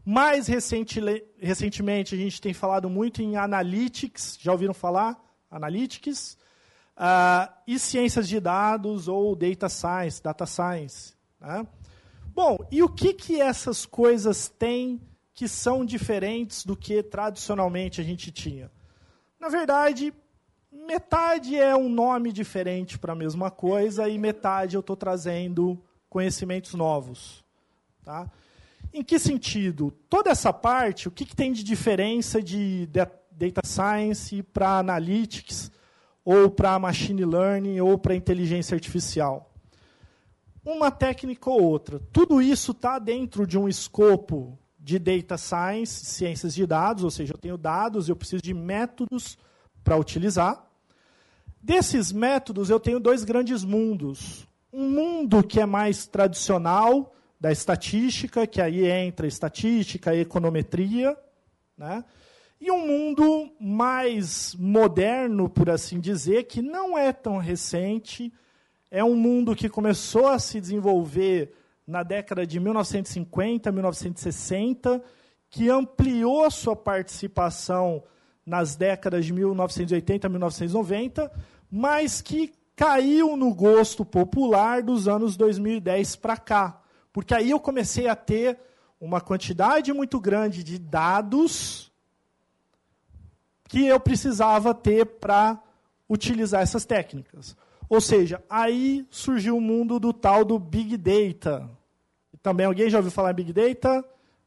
Mais 0.05 0.49
recente, 0.49 1.01
recentemente, 1.39 2.15
a 2.15 2.19
gente 2.19 2.41
tem 2.41 2.53
falado 2.53 2.91
muito 2.91 3.23
em 3.23 3.37
analytics. 3.37 4.37
Já 4.41 4.51
ouviram 4.51 4.75
falar? 4.75 5.17
Analytics. 5.49 6.37
Uh, 6.97 7.53
e 7.67 7.79
ciências 7.79 8.27
de 8.27 8.41
dados 8.41 9.07
ou 9.07 9.37
data 9.37 9.69
science, 9.69 10.21
data 10.21 10.47
science. 10.47 11.15
Né? 11.41 11.65
Bom, 12.35 12.59
e 12.73 12.83
o 12.83 12.89
que, 12.89 13.13
que 13.13 13.41
essas 13.41 13.87
coisas 13.87 14.49
têm 14.49 15.01
que 15.33 15.47
são 15.47 15.85
diferentes 15.85 16.65
do 16.65 16.77
que 16.77 17.03
tradicionalmente 17.03 18.01
a 18.01 18.05
gente 18.05 18.33
tinha? 18.33 18.71
Na 19.39 19.49
verdade, 19.49 20.13
metade 20.87 21.57
é 21.57 21.77
um 21.77 21.89
nome 21.89 22.33
diferente 22.33 22.99
para 22.99 23.13
a 23.13 23.17
mesma 23.17 23.51
coisa 23.51 24.09
e 24.09 24.17
metade 24.17 24.77
eu 24.77 24.81
estou 24.81 24.97
trazendo 24.97 25.79
conhecimentos 26.09 26.75
novos. 26.75 27.45
Tá? 28.05 28.31
Em 28.93 29.03
que 29.03 29.19
sentido? 29.19 29.93
Toda 30.09 30.31
essa 30.31 30.53
parte, 30.53 31.09
o 31.09 31.11
que, 31.11 31.25
que 31.25 31.37
tem 31.37 31.53
de 31.53 31.63
diferença 31.63 32.41
de 32.41 32.87
data 32.87 33.61
science 33.65 34.43
para 34.43 34.79
analytics, 34.79 35.71
ou 36.25 36.51
para 36.51 36.79
machine 36.79 37.25
learning, 37.25 37.81
ou 37.81 37.99
para 37.99 38.15
inteligência 38.15 38.75
artificial? 38.75 39.53
Uma 40.65 40.91
técnica 40.91 41.51
ou 41.51 41.63
outra. 41.63 42.01
Tudo 42.13 42.41
isso 42.41 42.73
está 42.73 42.99
dentro 42.99 43.47
de 43.47 43.59
um 43.59 43.69
escopo 43.69 44.59
de 44.79 44.99
data 44.99 45.37
science, 45.37 46.07
ciências 46.07 46.55
de 46.55 46.67
dados, 46.67 47.05
ou 47.05 47.11
seja, 47.11 47.35
eu 47.35 47.39
tenho 47.39 47.59
dados, 47.59 48.09
eu 48.09 48.17
preciso 48.17 48.43
de 48.43 48.55
métodos 48.55 49.37
para 49.85 49.97
utilizar. 49.97 50.66
Desses 51.67 52.13
métodos, 52.13 52.71
eu 52.71 52.79
tenho 52.79 53.01
dois 53.01 53.25
grandes 53.25 53.65
mundos. 53.65 54.47
Um 54.73 54.89
mundo 54.89 55.43
que 55.43 55.61
é 55.61 55.67
mais 55.67 56.07
tradicional, 56.07 57.13
da 57.41 57.51
estatística, 57.51 58.47
que 58.47 58.63
aí 58.63 58.87
entra 58.87 59.27
estatística, 59.27 60.15
econometria, 60.15 61.19
né? 61.77 62.05
e 62.61 62.71
um 62.71 62.87
mundo 62.87 63.51
mais 63.59 64.55
moderno, 64.55 65.49
por 65.49 65.69
assim 65.69 65.99
dizer, 65.99 66.45
que 66.45 66.63
não 66.63 66.97
é 66.97 67.13
tão 67.13 67.37
recente, 67.37 68.33
é 68.89 69.03
um 69.03 69.17
mundo 69.17 69.57
que 69.57 69.69
começou 69.69 70.29
a 70.29 70.39
se 70.39 70.61
desenvolver 70.61 71.53
na 71.85 72.05
década 72.05 72.47
de 72.47 72.61
1950, 72.61 73.73
1960, 73.73 75.03
que 75.51 75.69
ampliou 75.69 76.49
sua 76.49 76.77
participação 76.77 78.05
nas 78.47 78.77
décadas 78.77 79.27
de 79.27 79.33
1980, 79.33 80.29
1990, 80.29 81.33
mas 81.71 82.21
que 82.21 82.53
caiu 82.75 83.37
no 83.37 83.55
gosto 83.55 84.05
popular 84.05 84.83
dos 84.83 85.09
anos 85.09 85.37
2010 85.37 86.17
para 86.17 86.37
cá. 86.37 86.83
Porque 87.13 87.35
aí 87.35 87.51
eu 87.51 87.59
comecei 87.59 88.09
a 88.09 88.15
ter 88.15 88.59
uma 89.01 89.21
quantidade 89.21 89.93
muito 89.93 90.21
grande 90.21 90.63
de 90.63 90.79
dados 90.79 91.91
que 93.69 93.87
eu 93.87 93.99
precisava 93.99 94.75
ter 94.75 95.07
para 95.07 95.61
utilizar 96.09 96.63
essas 96.63 96.85
técnicas. 96.85 97.57
Ou 97.89 98.01
seja, 98.01 98.43
aí 98.49 99.07
surgiu 99.11 99.57
o 99.57 99.61
mundo 99.61 99.99
do 99.99 100.13
tal 100.13 100.45
do 100.45 100.59
Big 100.59 100.97
Data. 100.97 101.69
Também 102.43 102.67
alguém 102.67 102.91
já 102.91 102.99
ouviu 102.99 103.11
falar 103.11 103.33
em 103.33 103.35
Big 103.35 103.53
Data? 103.53 104.05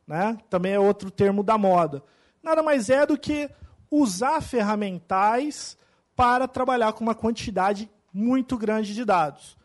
Né? 0.07 0.37
Também 0.49 0.73
é 0.73 0.79
outro 0.79 1.11
termo 1.11 1.43
da 1.43 1.57
moda. 1.57 2.03
Nada 2.41 2.63
mais 2.63 2.89
é 2.89 3.05
do 3.05 3.17
que 3.17 3.49
usar 3.91 4.41
ferramentais 4.41 5.77
para 6.19 6.49
trabalhar 6.49 6.91
com 6.91 7.01
uma 7.01 7.15
quantidade 7.15 7.89
muito 8.13 8.57
grande 8.57 8.93
de 8.93 9.05
dados. 9.05 9.57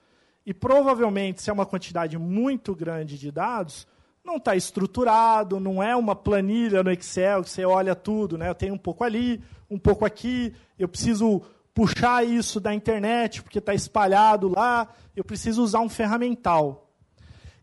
E 0.46 0.54
provavelmente, 0.54 1.42
se 1.42 1.50
é 1.50 1.52
uma 1.52 1.66
quantidade 1.66 2.16
muito 2.16 2.76
grande 2.76 3.18
de 3.18 3.32
dados, 3.32 3.88
não 4.25 4.37
está 4.37 4.54
estruturado, 4.54 5.58
não 5.58 5.82
é 5.82 5.96
uma 5.96 6.14
planilha 6.14 6.80
no 6.84 6.92
Excel 6.92 7.42
que 7.42 7.50
você 7.50 7.64
olha 7.64 7.96
tudo, 7.96 8.38
né? 8.38 8.49
Eu 8.49 8.54
tenho 8.54 8.73
um 8.73 8.78
pouco 8.78 9.02
ali, 9.02 9.42
um 9.68 9.80
pouco 9.80 10.04
aqui, 10.04 10.54
eu 10.78 10.87
preciso 10.87 11.42
puxar 11.75 12.25
isso 12.25 12.61
da 12.61 12.73
internet 12.73 13.42
porque 13.42 13.58
está 13.58 13.75
espalhado 13.75 14.46
lá, 14.46 14.87
eu 15.16 15.25
preciso 15.25 15.61
usar 15.61 15.80
um 15.80 15.88
ferramental. 15.88 16.88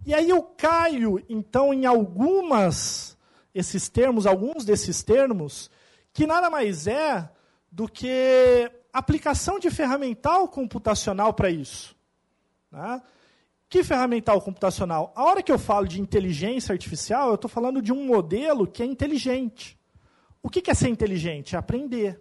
E 0.05 0.13
aí 0.13 0.27
eu 0.27 0.43
caio, 0.43 1.23
então, 1.29 1.73
em 1.73 1.85
algumas 1.85 3.17
esses 3.55 3.87
termos, 3.87 4.25
alguns 4.25 4.65
desses 4.65 5.01
termos, 5.01 5.71
que 6.11 6.27
nada 6.27 6.49
mais 6.49 6.87
é 6.87 7.29
do 7.71 7.87
que 7.87 8.69
aplicação 8.93 9.59
de 9.59 9.69
ferramental 9.69 10.47
computacional 10.47 11.33
para 11.33 11.49
isso. 11.49 11.95
Né? 12.71 13.01
Que 13.69 13.83
ferramental 13.83 14.41
computacional? 14.41 15.13
A 15.15 15.23
hora 15.23 15.41
que 15.41 15.51
eu 15.51 15.57
falo 15.57 15.87
de 15.87 16.01
inteligência 16.01 16.73
artificial, 16.73 17.29
eu 17.29 17.35
estou 17.35 17.49
falando 17.49 17.81
de 17.81 17.93
um 17.93 18.05
modelo 18.05 18.67
que 18.67 18.83
é 18.83 18.85
inteligente. 18.85 19.79
O 20.43 20.49
que 20.49 20.69
é 20.69 20.73
ser 20.73 20.89
inteligente? 20.89 21.55
É 21.55 21.59
aprender. 21.59 22.19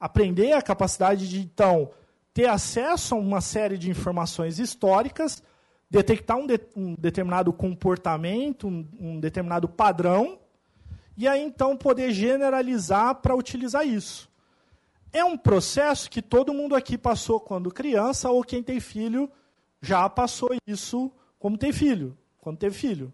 Aprender 0.00 0.52
a 0.52 0.62
capacidade 0.62 1.28
de, 1.28 1.40
então, 1.40 1.90
ter 2.32 2.46
acesso 2.46 3.14
a 3.14 3.18
uma 3.18 3.40
série 3.40 3.76
de 3.76 3.90
informações 3.90 4.58
históricas, 4.58 5.42
detectar 5.90 6.36
um, 6.36 6.46
de, 6.46 6.60
um 6.74 6.94
determinado 6.94 7.52
comportamento, 7.52 8.66
um, 8.66 8.88
um 8.98 9.20
determinado 9.20 9.68
padrão, 9.68 10.38
e 11.16 11.26
aí, 11.26 11.42
então, 11.42 11.76
poder 11.76 12.12
generalizar 12.12 13.16
para 13.16 13.34
utilizar 13.34 13.86
isso. 13.86 14.27
É 15.12 15.24
um 15.24 15.36
processo 15.36 16.10
que 16.10 16.20
todo 16.20 16.52
mundo 16.52 16.74
aqui 16.74 16.98
passou 16.98 17.40
quando 17.40 17.70
criança, 17.70 18.30
ou 18.30 18.44
quem 18.44 18.62
tem 18.62 18.78
filho 18.80 19.30
já 19.80 20.08
passou 20.08 20.50
isso 20.66 21.10
como 21.38 21.56
tem 21.56 21.72
filho, 21.72 22.16
quando 22.40 22.58
teve 22.58 22.74
filho. 22.74 23.12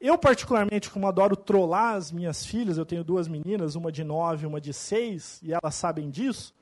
Eu, 0.00 0.18
particularmente, 0.18 0.90
como 0.90 1.06
adoro 1.06 1.36
trollar 1.36 1.94
as 1.94 2.10
minhas 2.10 2.44
filhas, 2.44 2.76
eu 2.76 2.84
tenho 2.84 3.04
duas 3.04 3.28
meninas, 3.28 3.76
uma 3.76 3.92
de 3.92 4.02
nove 4.02 4.44
e 4.44 4.46
uma 4.48 4.60
de 4.60 4.72
seis, 4.72 5.40
e 5.42 5.52
elas 5.52 5.74
sabem 5.76 6.10
disso. 6.10 6.52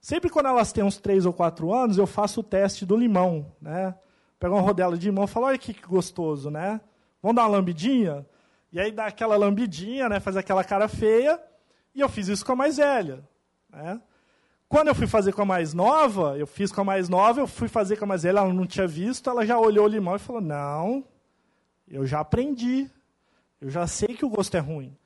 Sempre 0.00 0.30
quando 0.30 0.46
elas 0.46 0.72
têm 0.72 0.82
uns 0.82 0.96
três 0.96 1.26
ou 1.26 1.32
quatro 1.32 1.72
anos, 1.72 1.98
eu 1.98 2.06
faço 2.06 2.40
o 2.40 2.42
teste 2.42 2.86
do 2.86 2.96
limão. 2.96 3.46
Né? 3.60 3.94
Pego 4.38 4.54
uma 4.54 4.62
rodela 4.62 4.96
de 4.96 5.06
limão 5.06 5.24
e 5.24 5.28
falo, 5.28 5.46
olha 5.46 5.58
que 5.58 5.74
gostoso, 5.86 6.50
né? 6.50 6.80
Vamos 7.22 7.36
dar 7.36 7.42
uma 7.42 7.56
lambidinha? 7.56 8.26
E 8.72 8.80
aí 8.80 8.90
dá 8.90 9.06
aquela 9.06 9.36
lambidinha, 9.36 10.08
né? 10.08 10.18
faz 10.18 10.36
aquela 10.36 10.64
cara 10.64 10.88
feia, 10.88 11.38
e 11.94 12.00
eu 12.00 12.08
fiz 12.08 12.26
isso 12.28 12.44
com 12.44 12.52
a 12.52 12.56
mais 12.56 12.78
velha. 12.78 13.22
Né? 13.72 14.00
Quando 14.68 14.88
eu 14.88 14.94
fui 14.94 15.06
fazer 15.06 15.32
com 15.32 15.42
a 15.42 15.44
mais 15.46 15.74
nova, 15.74 16.38
eu 16.38 16.46
fiz 16.46 16.72
com 16.72 16.80
a 16.80 16.84
mais 16.84 17.08
nova, 17.08 17.40
eu 17.40 17.46
fui 17.46 17.68
fazer 17.68 17.96
com 17.96 18.04
a 18.04 18.08
mais 18.08 18.22
velha, 18.22 18.38
ela 18.38 18.52
não 18.52 18.66
tinha 18.66 18.86
visto, 18.86 19.28
ela 19.28 19.44
já 19.44 19.58
olhou 19.58 19.84
o 19.84 19.88
limão 19.88 20.16
e 20.16 20.18
falou: 20.18 20.40
Não, 20.40 21.04
eu 21.86 22.06
já 22.06 22.20
aprendi, 22.20 22.90
eu 23.60 23.68
já 23.68 23.86
sei 23.86 24.16
que 24.16 24.24
o 24.24 24.30
gosto 24.30 24.56
é 24.56 24.60
ruim. 24.60 24.96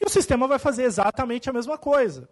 E 0.00 0.04
o 0.04 0.08
sistema 0.08 0.48
vai 0.48 0.58
fazer 0.58 0.82
exatamente 0.82 1.48
a 1.48 1.52
mesma 1.52 1.78
coisa. 1.78 2.28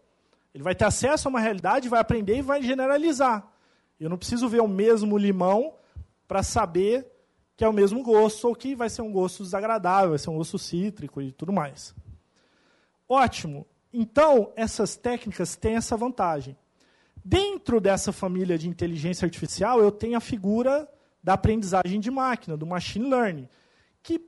Ele 0.52 0.64
vai 0.64 0.74
ter 0.74 0.84
acesso 0.84 1.28
a 1.28 1.30
uma 1.30 1.38
realidade, 1.38 1.88
vai 1.88 2.00
aprender 2.00 2.38
e 2.38 2.42
vai 2.42 2.60
generalizar. 2.60 3.46
Eu 4.00 4.10
não 4.10 4.18
preciso 4.18 4.48
ver 4.48 4.60
o 4.60 4.66
mesmo 4.66 5.16
limão 5.16 5.74
para 6.26 6.42
saber 6.42 7.06
que 7.56 7.62
é 7.62 7.68
o 7.68 7.72
mesmo 7.72 8.02
gosto 8.02 8.48
ou 8.48 8.54
que 8.54 8.74
vai 8.74 8.88
ser 8.88 9.02
um 9.02 9.12
gosto 9.12 9.44
desagradável, 9.44 10.10
vai 10.10 10.18
ser 10.18 10.30
um 10.30 10.36
gosto 10.36 10.58
cítrico 10.58 11.20
e 11.20 11.30
tudo 11.30 11.52
mais. 11.52 11.94
Ótimo. 13.08 13.66
Então, 13.92 14.52
essas 14.54 14.96
técnicas 14.96 15.56
têm 15.56 15.76
essa 15.76 15.96
vantagem. 15.96 16.56
Dentro 17.24 17.80
dessa 17.80 18.12
família 18.12 18.56
de 18.56 18.68
inteligência 18.68 19.26
artificial, 19.26 19.80
eu 19.80 19.90
tenho 19.90 20.16
a 20.16 20.20
figura 20.20 20.88
da 21.22 21.34
aprendizagem 21.34 22.00
de 22.00 22.10
máquina, 22.10 22.56
do 22.56 22.66
machine 22.66 23.10
learning, 23.10 23.48
que 24.02 24.20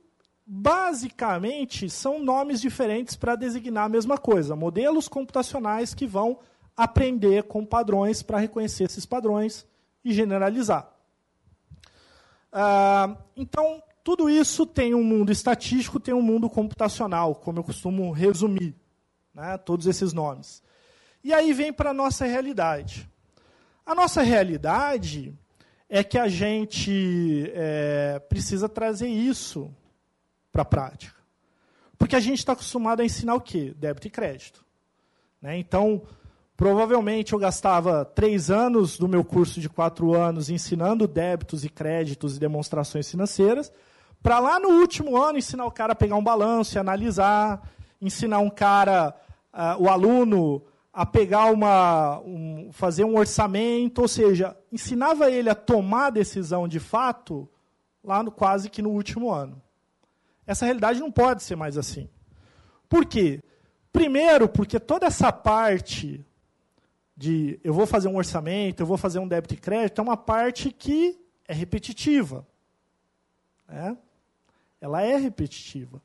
basicamente 0.45 1.89
são 1.89 2.19
nomes 2.19 2.61
diferentes 2.61 3.15
para 3.15 3.35
designar 3.35 3.85
a 3.85 3.89
mesma 3.89 4.17
coisa, 4.17 4.55
modelos 4.55 5.07
computacionais 5.07 5.93
que 5.93 6.05
vão 6.05 6.39
aprender 6.75 7.43
com 7.43 7.65
padrões 7.65 8.21
para 8.21 8.39
reconhecer 8.39 8.83
esses 8.83 9.05
padrões 9.05 9.65
e 10.03 10.13
generalizar. 10.13 10.91
Ah, 12.51 13.17
então, 13.35 13.81
tudo 14.03 14.29
isso 14.29 14.65
tem 14.65 14.93
um 14.93 15.03
mundo 15.03 15.31
estatístico, 15.31 15.99
tem 15.99 16.13
um 16.13 16.21
mundo 16.21 16.49
computacional, 16.49 17.33
como 17.35 17.59
eu 17.59 17.63
costumo 17.63 18.11
resumir 18.11 18.75
né, 19.33 19.57
todos 19.57 19.87
esses 19.87 20.13
nomes. 20.13 20.61
E 21.23 21.33
aí 21.33 21.53
vem 21.53 21.71
para 21.71 21.91
a 21.91 21.93
nossa 21.93 22.25
realidade. 22.25 23.09
A 23.85 23.95
nossa 23.95 24.21
realidade 24.21 25.33
é 25.89 26.03
que 26.03 26.17
a 26.17 26.27
gente 26.27 27.51
é, 27.53 28.19
precisa 28.27 28.67
trazer 28.67 29.07
isso 29.07 29.73
para 30.51 30.61
a 30.61 30.65
prática. 30.65 31.15
Porque 31.97 32.15
a 32.15 32.19
gente 32.19 32.39
está 32.39 32.53
acostumado 32.53 33.01
a 33.01 33.05
ensinar 33.05 33.35
o 33.35 33.41
quê? 33.41 33.73
Débito 33.77 34.07
e 34.07 34.09
crédito. 34.09 34.65
Né? 35.41 35.57
Então, 35.57 36.01
provavelmente 36.55 37.33
eu 37.33 37.39
gastava 37.39 38.03
três 38.05 38.49
anos 38.49 38.97
do 38.97 39.07
meu 39.07 39.23
curso 39.23 39.59
de 39.59 39.69
quatro 39.69 40.13
anos 40.13 40.49
ensinando 40.49 41.07
débitos 41.07 41.63
e 41.63 41.69
créditos 41.69 42.37
e 42.37 42.39
demonstrações 42.39 43.09
financeiras, 43.09 43.71
para 44.21 44.39
lá 44.39 44.59
no 44.59 44.69
último 44.79 45.21
ano 45.21 45.37
ensinar 45.37 45.65
o 45.65 45.71
cara 45.71 45.93
a 45.93 45.95
pegar 45.95 46.15
um 46.15 46.23
balanço 46.23 46.77
e 46.77 46.79
analisar, 46.79 47.61
ensinar 48.03 48.39
um 48.39 48.49
cara, 48.49 49.15
uh, 49.53 49.81
o 49.81 49.89
aluno, 49.89 50.61
a 50.91 51.05
pegar 51.05 51.51
uma, 51.51 52.19
um, 52.19 52.69
fazer 52.71 53.03
um 53.03 53.17
orçamento, 53.17 54.01
ou 54.01 54.07
seja, 54.07 54.55
ensinava 54.71 55.31
ele 55.31 55.49
a 55.49 55.55
tomar 55.55 56.11
decisão 56.11 56.67
de 56.67 56.79
fato 56.79 57.49
lá 58.03 58.21
no, 58.21 58.31
quase 58.31 58.69
que 58.69 58.81
no 58.81 58.89
último 58.89 59.31
ano. 59.31 59.59
Essa 60.45 60.65
realidade 60.65 60.99
não 60.99 61.11
pode 61.11 61.41
ser 61.41 61.55
mais 61.55 61.77
assim. 61.77 62.09
Por 62.87 63.05
quê? 63.05 63.41
Primeiro, 63.91 64.47
porque 64.47 64.79
toda 64.79 65.07
essa 65.07 65.31
parte 65.31 66.23
de 67.15 67.59
eu 67.63 67.73
vou 67.73 67.87
fazer 67.87 68.07
um 68.07 68.17
orçamento, 68.17 68.81
eu 68.81 68.85
vou 68.85 68.97
fazer 68.97 69.19
um 69.19 69.27
débito 69.27 69.53
e 69.53 69.57
crédito, 69.57 69.99
é 69.99 70.01
uma 70.03 70.17
parte 70.17 70.71
que 70.71 71.19
é 71.47 71.53
repetitiva. 71.53 72.45
Né? 73.67 73.97
Ela 74.81 75.01
é 75.01 75.15
repetitiva. 75.15 76.01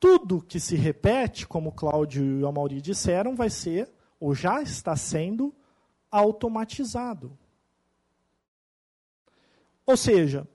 Tudo 0.00 0.42
que 0.42 0.60
se 0.60 0.76
repete, 0.76 1.46
como 1.46 1.70
o 1.70 1.72
Cláudio 1.72 2.24
e 2.24 2.44
o 2.44 2.52
Mauri 2.52 2.80
disseram, 2.80 3.34
vai 3.34 3.50
ser 3.50 3.90
ou 4.20 4.34
já 4.34 4.62
está 4.62 4.96
sendo 4.96 5.54
automatizado. 6.10 7.36
Ou 9.84 9.96
seja, 9.96 10.46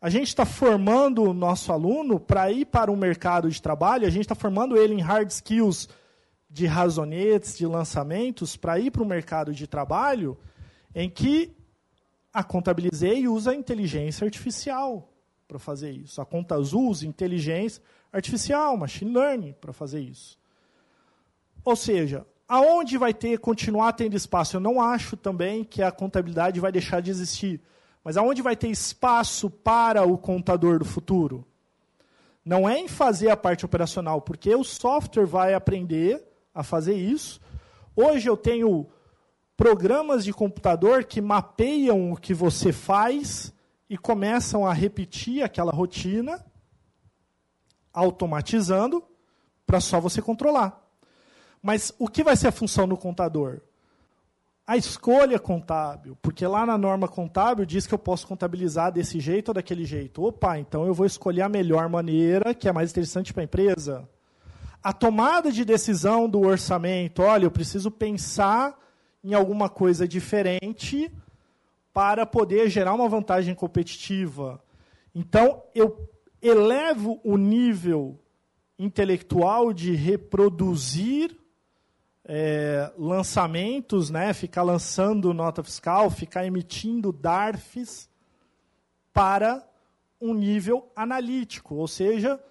a 0.00 0.10
gente 0.10 0.28
está 0.28 0.44
formando 0.44 1.22
o 1.22 1.32
nosso 1.32 1.72
aluno 1.72 2.18
para 2.18 2.50
ir 2.50 2.66
para 2.66 2.90
o 2.90 2.96
mercado 2.96 3.50
de 3.50 3.60
trabalho, 3.60 4.06
a 4.06 4.10
gente 4.10 4.22
está 4.22 4.34
formando 4.34 4.76
ele 4.76 4.94
em 4.94 5.00
hard 5.00 5.30
skills 5.30 5.88
de 6.50 6.66
razonetes, 6.66 7.56
de 7.56 7.66
lançamentos, 7.66 8.56
para 8.56 8.78
ir 8.78 8.90
para 8.90 9.02
o 9.02 9.06
mercado 9.06 9.54
de 9.54 9.66
trabalho 9.66 10.36
em 10.94 11.08
que 11.08 11.56
a 12.32 12.42
Contabilizei 12.42 13.26
usa 13.28 13.54
inteligência 13.54 14.24
artificial 14.24 15.08
para 15.46 15.58
fazer 15.58 15.90
isso. 15.90 16.20
A 16.20 16.26
Conta 16.26 16.54
Azul 16.54 16.88
usa 16.88 17.06
inteligência 17.06 17.82
artificial, 18.12 18.76
machine 18.76 19.12
learning, 19.12 19.54
para 19.60 19.72
fazer 19.72 20.00
isso. 20.00 20.38
Ou 21.64 21.76
seja, 21.76 22.26
Aonde 22.52 22.98
vai 22.98 23.14
ter, 23.14 23.38
continuar 23.38 23.94
tendo 23.94 24.14
espaço? 24.14 24.56
Eu 24.56 24.60
não 24.60 24.78
acho 24.78 25.16
também 25.16 25.64
que 25.64 25.82
a 25.82 25.90
contabilidade 25.90 26.60
vai 26.60 26.70
deixar 26.70 27.00
de 27.00 27.10
existir. 27.10 27.58
Mas 28.04 28.18
aonde 28.18 28.42
vai 28.42 28.54
ter 28.54 28.68
espaço 28.68 29.48
para 29.48 30.06
o 30.06 30.18
contador 30.18 30.78
do 30.78 30.84
futuro? 30.84 31.46
Não 32.44 32.68
é 32.68 32.78
em 32.78 32.88
fazer 32.88 33.30
a 33.30 33.38
parte 33.38 33.64
operacional, 33.64 34.20
porque 34.20 34.54
o 34.54 34.62
software 34.62 35.24
vai 35.24 35.54
aprender 35.54 36.22
a 36.54 36.62
fazer 36.62 36.94
isso. 36.94 37.40
Hoje 37.96 38.28
eu 38.28 38.36
tenho 38.36 38.86
programas 39.56 40.22
de 40.22 40.34
computador 40.34 41.04
que 41.04 41.22
mapeiam 41.22 42.12
o 42.12 42.16
que 42.18 42.34
você 42.34 42.70
faz 42.70 43.50
e 43.88 43.96
começam 43.96 44.66
a 44.66 44.74
repetir 44.74 45.42
aquela 45.42 45.72
rotina, 45.72 46.44
automatizando, 47.92 49.02
para 49.66 49.80
só 49.80 50.00
você 50.00 50.20
controlar. 50.20 50.80
Mas 51.62 51.94
o 51.98 52.08
que 52.08 52.24
vai 52.24 52.36
ser 52.36 52.48
a 52.48 52.52
função 52.52 52.88
do 52.88 52.96
contador? 52.96 53.60
A 54.66 54.76
escolha 54.76 55.38
contábil, 55.38 56.16
porque 56.22 56.46
lá 56.46 56.64
na 56.64 56.78
norma 56.78 57.08
contábil 57.08 57.64
diz 57.64 57.86
que 57.86 57.94
eu 57.94 57.98
posso 57.98 58.26
contabilizar 58.26 58.92
desse 58.92 59.20
jeito 59.20 59.48
ou 59.48 59.54
daquele 59.54 59.84
jeito. 59.84 60.22
Opa, 60.24 60.58
então 60.58 60.86
eu 60.86 60.94
vou 60.94 61.04
escolher 61.04 61.42
a 61.42 61.48
melhor 61.48 61.88
maneira, 61.88 62.54
que 62.54 62.68
é 62.68 62.72
mais 62.72 62.90
interessante 62.90 63.32
para 63.32 63.42
a 63.42 63.44
empresa. 63.44 64.08
A 64.82 64.92
tomada 64.92 65.52
de 65.52 65.64
decisão 65.64 66.28
do 66.28 66.40
orçamento, 66.40 67.22
olha, 67.22 67.44
eu 67.44 67.50
preciso 67.50 67.90
pensar 67.90 68.76
em 69.22 69.34
alguma 69.34 69.68
coisa 69.68 70.06
diferente 70.06 71.12
para 71.92 72.26
poder 72.26 72.68
gerar 72.68 72.94
uma 72.94 73.08
vantagem 73.08 73.54
competitiva. 73.54 74.60
Então, 75.14 75.62
eu 75.74 76.08
elevo 76.42 77.20
o 77.22 77.36
nível 77.36 78.18
intelectual 78.78 79.72
de 79.72 79.94
reproduzir 79.94 81.36
é, 82.24 82.92
lançamentos, 82.98 84.10
né, 84.10 84.32
ficar 84.32 84.62
lançando 84.62 85.32
nota 85.32 85.62
fiscal, 85.62 86.10
ficar 86.10 86.44
emitindo 86.44 87.12
DARFs 87.12 88.08
para 89.12 89.66
um 90.20 90.34
nível 90.34 90.90
analítico, 90.94 91.74
ou 91.74 91.88
seja, 91.88 92.42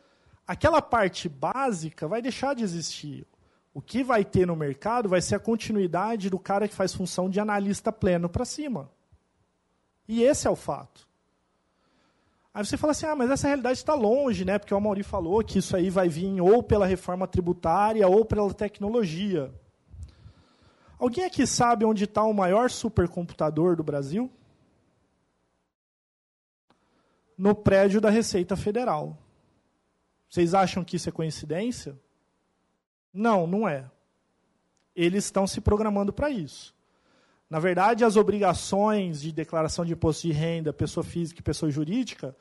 aquela 0.46 0.82
parte 0.82 1.30
básica 1.30 2.08
vai 2.08 2.22
deixar 2.22 2.54
de 2.54 2.64
existir. 2.64 3.26
O 3.74 3.82
que 3.82 4.04
vai 4.04 4.26
ter 4.26 4.46
no 4.46 4.56
mercado 4.56 5.08
vai 5.08 5.22
ser 5.22 5.36
a 5.36 5.40
continuidade 5.40 6.30
do 6.30 6.38
cara 6.38 6.68
que 6.68 6.76
faz 6.76 6.94
função 6.94 7.30
de 7.30 7.40
analista 7.40 7.92
pleno 7.92 8.28
para 8.28 8.44
cima. 8.44 8.92
E 10.08 10.24
esse 10.24 10.46
é 10.46 10.50
o 10.50 10.56
fato. 10.58 11.08
Aí 12.54 12.66
você 12.66 12.76
fala 12.76 12.92
assim, 12.92 13.06
ah, 13.06 13.16
mas 13.16 13.30
essa 13.30 13.48
realidade 13.48 13.78
está 13.78 13.94
longe, 13.94 14.44
né? 14.44 14.60
Porque 14.60 14.74
o 14.74 14.80
Mauri 14.80 15.04
falou 15.04 15.42
que 15.44 15.60
isso 15.60 15.76
aí 15.76 15.90
vai 15.90 16.10
vir 16.10 16.42
ou 16.42 16.62
pela 16.62 16.86
reforma 16.86 17.26
tributária 17.26 18.06
ou 18.08 18.26
pela 18.26 18.54
tecnologia. 18.54 19.54
Alguém 21.00 21.24
aqui 21.24 21.48
sabe 21.48 21.86
onde 21.86 22.04
está 22.04 22.24
o 22.24 22.34
maior 22.34 22.70
supercomputador 22.70 23.76
do 23.76 23.84
Brasil? 23.84 24.30
No 27.38 27.56
prédio 27.56 28.02
da 28.02 28.10
Receita 28.10 28.58
Federal. 28.58 29.18
Vocês 30.30 30.54
acham 30.54 30.84
que 30.84 30.98
isso 30.98 31.10
é 31.10 31.12
coincidência? 31.12 31.98
Não, 33.14 33.48
não 33.48 33.68
é. 33.68 33.90
Eles 34.96 35.26
estão 35.26 35.48
se 35.48 35.60
programando 35.62 36.12
para 36.12 36.30
isso. 36.30 36.76
Na 37.52 37.60
verdade, 37.60 38.06
as 38.06 38.16
obrigações 38.16 39.20
de 39.20 39.34
declaração 39.34 39.84
de 39.84 39.92
imposto 39.92 40.26
de 40.26 40.32
renda, 40.32 40.72
pessoa 40.72 41.04
física 41.04 41.42
e 41.42 41.44
pessoa 41.44 41.70
jurídica, 41.70 42.34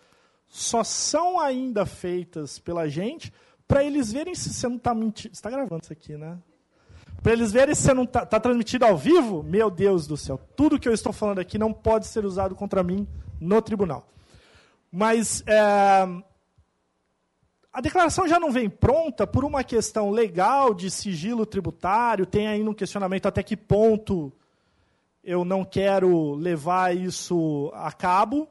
só 0.47 0.85
são 0.85 1.41
ainda 1.41 1.85
feitas 1.85 2.61
pela 2.61 2.89
gente 2.89 3.33
para 3.67 3.83
eles 3.83 4.13
verem 4.13 4.37
se 4.37 4.55
você 4.55 4.69
não 4.69 4.77
está 4.77 4.95
mentindo. 4.95 5.35
Está 5.35 5.51
gravando 5.51 5.83
isso 5.83 5.93
aqui, 5.93 6.17
né? 6.17 6.39
Para 7.25 7.33
eles 7.33 7.51
verem 7.51 7.75
se 7.75 7.83
você 7.83 7.93
não 7.93 8.05
está 8.05 8.25
tá 8.25 8.39
transmitido 8.39 8.85
ao 8.85 8.97
vivo. 8.97 9.43
Meu 9.43 9.69
Deus 9.69 10.07
do 10.07 10.17
céu. 10.17 10.41
Tudo 10.55 10.79
que 10.79 10.89
eu 10.89 10.95
estou 10.95 11.13
falando 11.13 11.41
aqui 11.41 11.59
não 11.59 11.73
pode 11.73 12.07
ser 12.07 12.25
usado 12.25 12.55
contra 12.55 12.81
mim 12.85 13.05
no 13.41 13.61
tribunal. 13.61 14.09
Mas 14.93 15.43
é, 15.45 16.07
a 17.73 17.81
declaração 17.81 18.29
já 18.29 18.39
não 18.39 18.53
vem 18.53 18.71
pronta 18.71 19.27
por 19.27 19.45
uma 19.45 19.65
questão 19.65 20.13
legal 20.13 20.73
de 20.73 20.89
sigilo 20.89 21.45
tributário. 21.45 22.27
Tem 22.27 22.47
ainda 22.47 22.71
um 22.71 22.75
questionamento 22.75 23.27
até 23.27 23.43
que 23.43 23.57
ponto 23.57 24.33
eu 25.23 25.45
não 25.45 25.65
quero 25.65 26.35
levar 26.35 26.97
isso 26.97 27.71
a 27.75 27.93
cabo, 27.93 28.49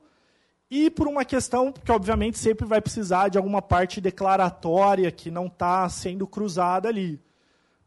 e 0.70 0.90
por 0.92 1.08
uma 1.08 1.26
questão 1.26 1.72
que, 1.72 1.92
obviamente, 1.92 2.38
sempre 2.38 2.66
vai 2.66 2.80
precisar 2.80 3.30
de 3.30 3.38
alguma 3.38 3.62
parte 3.62 4.00
declaratória 4.00 5.12
que 5.12 5.32
não 5.32 5.48
está 5.48 5.90
sendo 5.90 6.28
cruzada 6.28 6.88
ali. 6.88 7.20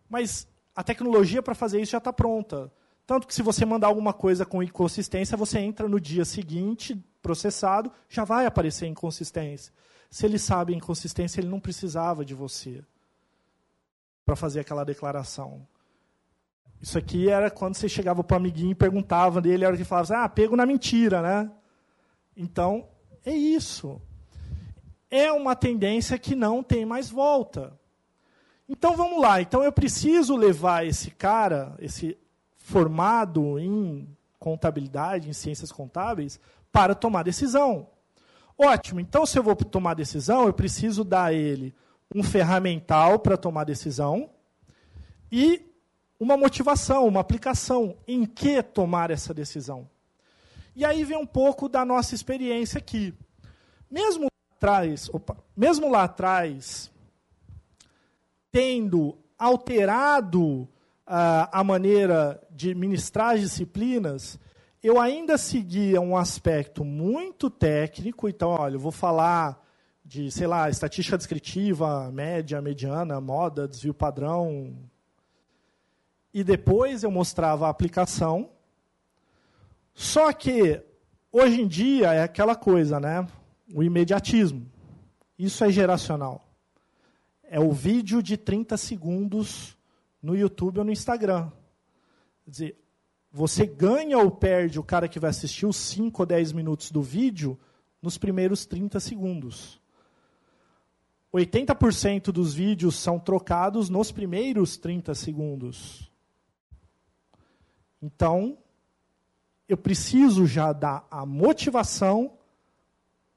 Mas 0.09 0.49
a 0.75 0.83
tecnologia 0.83 1.43
para 1.43 1.55
fazer 1.55 1.81
isso 1.81 1.93
já 1.93 1.99
está 1.99 2.13
pronta. 2.13 2.73
Tanto 3.07 3.27
que, 3.27 3.35
se 3.35 3.43
você 3.43 3.65
mandar 3.65 3.87
alguma 3.87 4.13
coisa 4.13 4.45
com 4.45 4.63
inconsistência, 4.63 5.37
você 5.37 5.61
entra 5.61 5.89
no 5.89 6.01
dia 6.01 6.25
seguinte, 6.25 7.01
processado, 7.23 7.93
já 8.09 8.25
vai 8.25 8.47
aparecer 8.47 8.87
inconsistência. 8.87 9.73
Se 10.11 10.27
ele 10.27 10.39
sabe 10.39 10.75
a 10.75 10.77
inconsistência, 10.77 11.41
ele 11.41 11.49
não 11.49 11.61
precisava 11.61 12.25
de 12.25 12.35
você 12.35 12.85
para 14.25 14.35
fazer 14.35 14.61
aquela 14.61 14.85
declaração. 14.85 15.67
Isso 16.83 16.99
aqui 16.99 17.29
era 17.29 17.49
quando 17.49 17.77
você 17.77 17.89
chegava 17.89 18.25
para 18.25 18.35
o 18.35 18.39
amiguinho 18.39 18.73
e 18.73 18.75
perguntava 18.75 19.41
dele, 19.41 19.65
era 19.65 19.77
que 19.77 19.85
falava 19.85 20.13
assim, 20.13 20.25
ah, 20.25 20.29
pego 20.29 20.57
na 20.57 20.67
mentira, 20.67 21.23
né? 21.23 21.49
Então, 22.37 22.89
é 23.25 23.31
isso. 23.31 24.03
É 25.09 25.31
uma 25.31 25.55
tendência 25.55 26.19
que 26.19 26.35
não 26.35 26.61
tem 26.61 26.85
mais 26.85 27.09
volta. 27.09 27.73
Então 28.69 28.97
vamos 28.97 29.21
lá. 29.21 29.41
Então 29.41 29.63
eu 29.63 29.71
preciso 29.71 30.35
levar 30.35 30.85
esse 30.85 31.11
cara, 31.13 31.77
esse 31.79 32.19
formado 32.57 33.61
em 33.61 34.09
contabilidade, 34.39 35.29
em 35.29 35.33
ciências 35.33 35.71
contábeis, 35.71 36.41
para 36.73 36.95
tomar 36.97 37.23
decisão. 37.23 37.87
Ótimo. 38.59 38.99
Então 38.99 39.25
se 39.25 39.39
eu 39.39 39.43
vou 39.43 39.55
tomar 39.55 39.95
decisão, 39.95 40.47
eu 40.47 40.53
preciso 40.53 41.05
dar 41.05 41.27
a 41.27 41.33
ele 41.33 41.75
um 42.13 42.25
ferramental 42.25 43.21
para 43.21 43.37
tomar 43.37 43.65
decisão 43.65 44.31
e 45.31 45.72
uma 46.23 46.37
motivação, 46.37 47.09
uma 47.09 47.19
aplicação. 47.19 47.97
Em 48.07 48.25
que 48.25 48.63
tomar 48.63 49.11
essa 49.11 49.35
decisão? 49.35 49.91
E 50.75 50.85
aí 50.85 51.03
vem 51.03 51.19
um 51.19 51.27
pouco 51.27 51.69
da 51.69 51.85
nossa 51.85 52.15
experiência 52.15 52.79
aqui. 52.79 53.13
Mesmo 53.91 54.23
lá 54.23 54.57
atrás, 54.57 55.11
opa, 55.13 55.37
mesmo 55.57 55.91
lá 55.91 56.05
atrás, 56.05 56.93
tendo 58.53 59.19
alterado 59.37 60.61
uh, 60.61 60.69
a 61.51 61.65
maneira 61.65 62.41
de 62.53 62.73
ministrar 62.73 63.35
as 63.35 63.41
disciplinas, 63.41 64.39
eu 64.81 65.01
ainda 65.01 65.37
seguia 65.37 66.01
um 66.01 66.17
aspecto 66.17 66.85
muito 66.85 67.51
técnico. 67.51 68.29
Então, 68.29 68.51
olha, 68.51 68.77
eu 68.77 68.81
vou 68.81 68.93
falar 68.93 69.61
de, 70.05 70.31
sei 70.31 70.47
lá, 70.47 70.71
estatística 70.71 71.19
descritiva, 71.19 72.13
média, 72.13 72.63
mediana, 72.63 73.21
moda, 73.21 73.67
desvio 73.67 73.93
padrão. 73.93 74.73
E 76.33 76.43
depois 76.43 77.03
eu 77.03 77.11
mostrava 77.11 77.67
a 77.67 77.71
aplicação. 77.71 78.51
Só 79.95 80.33
que, 80.33 80.83
hoje 81.31 81.61
em 81.61 81.69
dia, 81.69 82.13
é 82.15 82.23
aquela 82.23 82.57
coisa, 82.57 82.99
né? 82.99 83.27
O 83.75 83.83
imediatismo. 83.83 84.67
Isso 85.39 85.65
é 85.65 85.71
geracional. 85.71 86.43
É 87.43 87.61
o 87.61 87.71
vídeo 87.73 88.23
de 88.23 88.37
30 88.37 88.77
segundos 88.77 89.77
no 90.23 90.37
YouTube 90.37 90.79
ou 90.79 90.85
no 90.85 90.93
Instagram. 90.93 91.51
Quer 92.45 92.51
dizer, 92.51 92.79
você 93.31 93.67
ganha 93.67 94.19
ou 94.19 94.31
perde 94.31 94.79
o 94.79 94.85
cara 94.85 95.09
que 95.09 95.19
vai 95.19 95.31
assistir 95.31 95.67
os 95.67 95.77
5 95.77 96.23
ou 96.23 96.27
10 96.27 96.53
minutos 96.53 96.91
do 96.91 97.03
vídeo 97.03 97.59
nos 98.01 98.17
primeiros 98.19 98.65
30 98.67 99.01
segundos. 99.01 99.81
80% 101.33 102.25
dos 102.31 102.53
vídeos 102.53 102.97
são 102.97 103.19
trocados 103.19 103.89
nos 103.89 104.13
primeiros 104.13 104.77
30 104.77 105.15
segundos. 105.15 106.12
Então, 108.03 108.59
eu 109.69 109.77
preciso 109.77 110.47
já 110.47 110.73
dar 110.73 111.07
a 111.11 111.25
motivação 111.25 112.33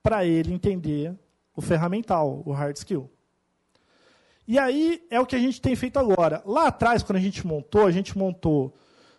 para 0.01 0.25
ele 0.25 0.54
entender 0.54 1.13
o 1.56 1.62
ferramental, 1.62 2.41
o 2.45 2.51
hard 2.51 2.75
skill. 2.75 3.10
E 4.47 4.60
aí 4.60 5.04
é 5.10 5.19
o 5.19 5.25
que 5.25 5.36
a 5.36 5.39
gente 5.39 5.62
tem 5.62 5.75
feito 5.75 5.97
agora. 5.97 6.41
Lá 6.45 6.67
atrás, 6.67 7.01
quando 7.01 7.17
a 7.17 7.21
gente 7.21 7.45
montou, 7.45 7.86
a 7.86 7.91
gente 7.91 8.17
montou 8.17 8.75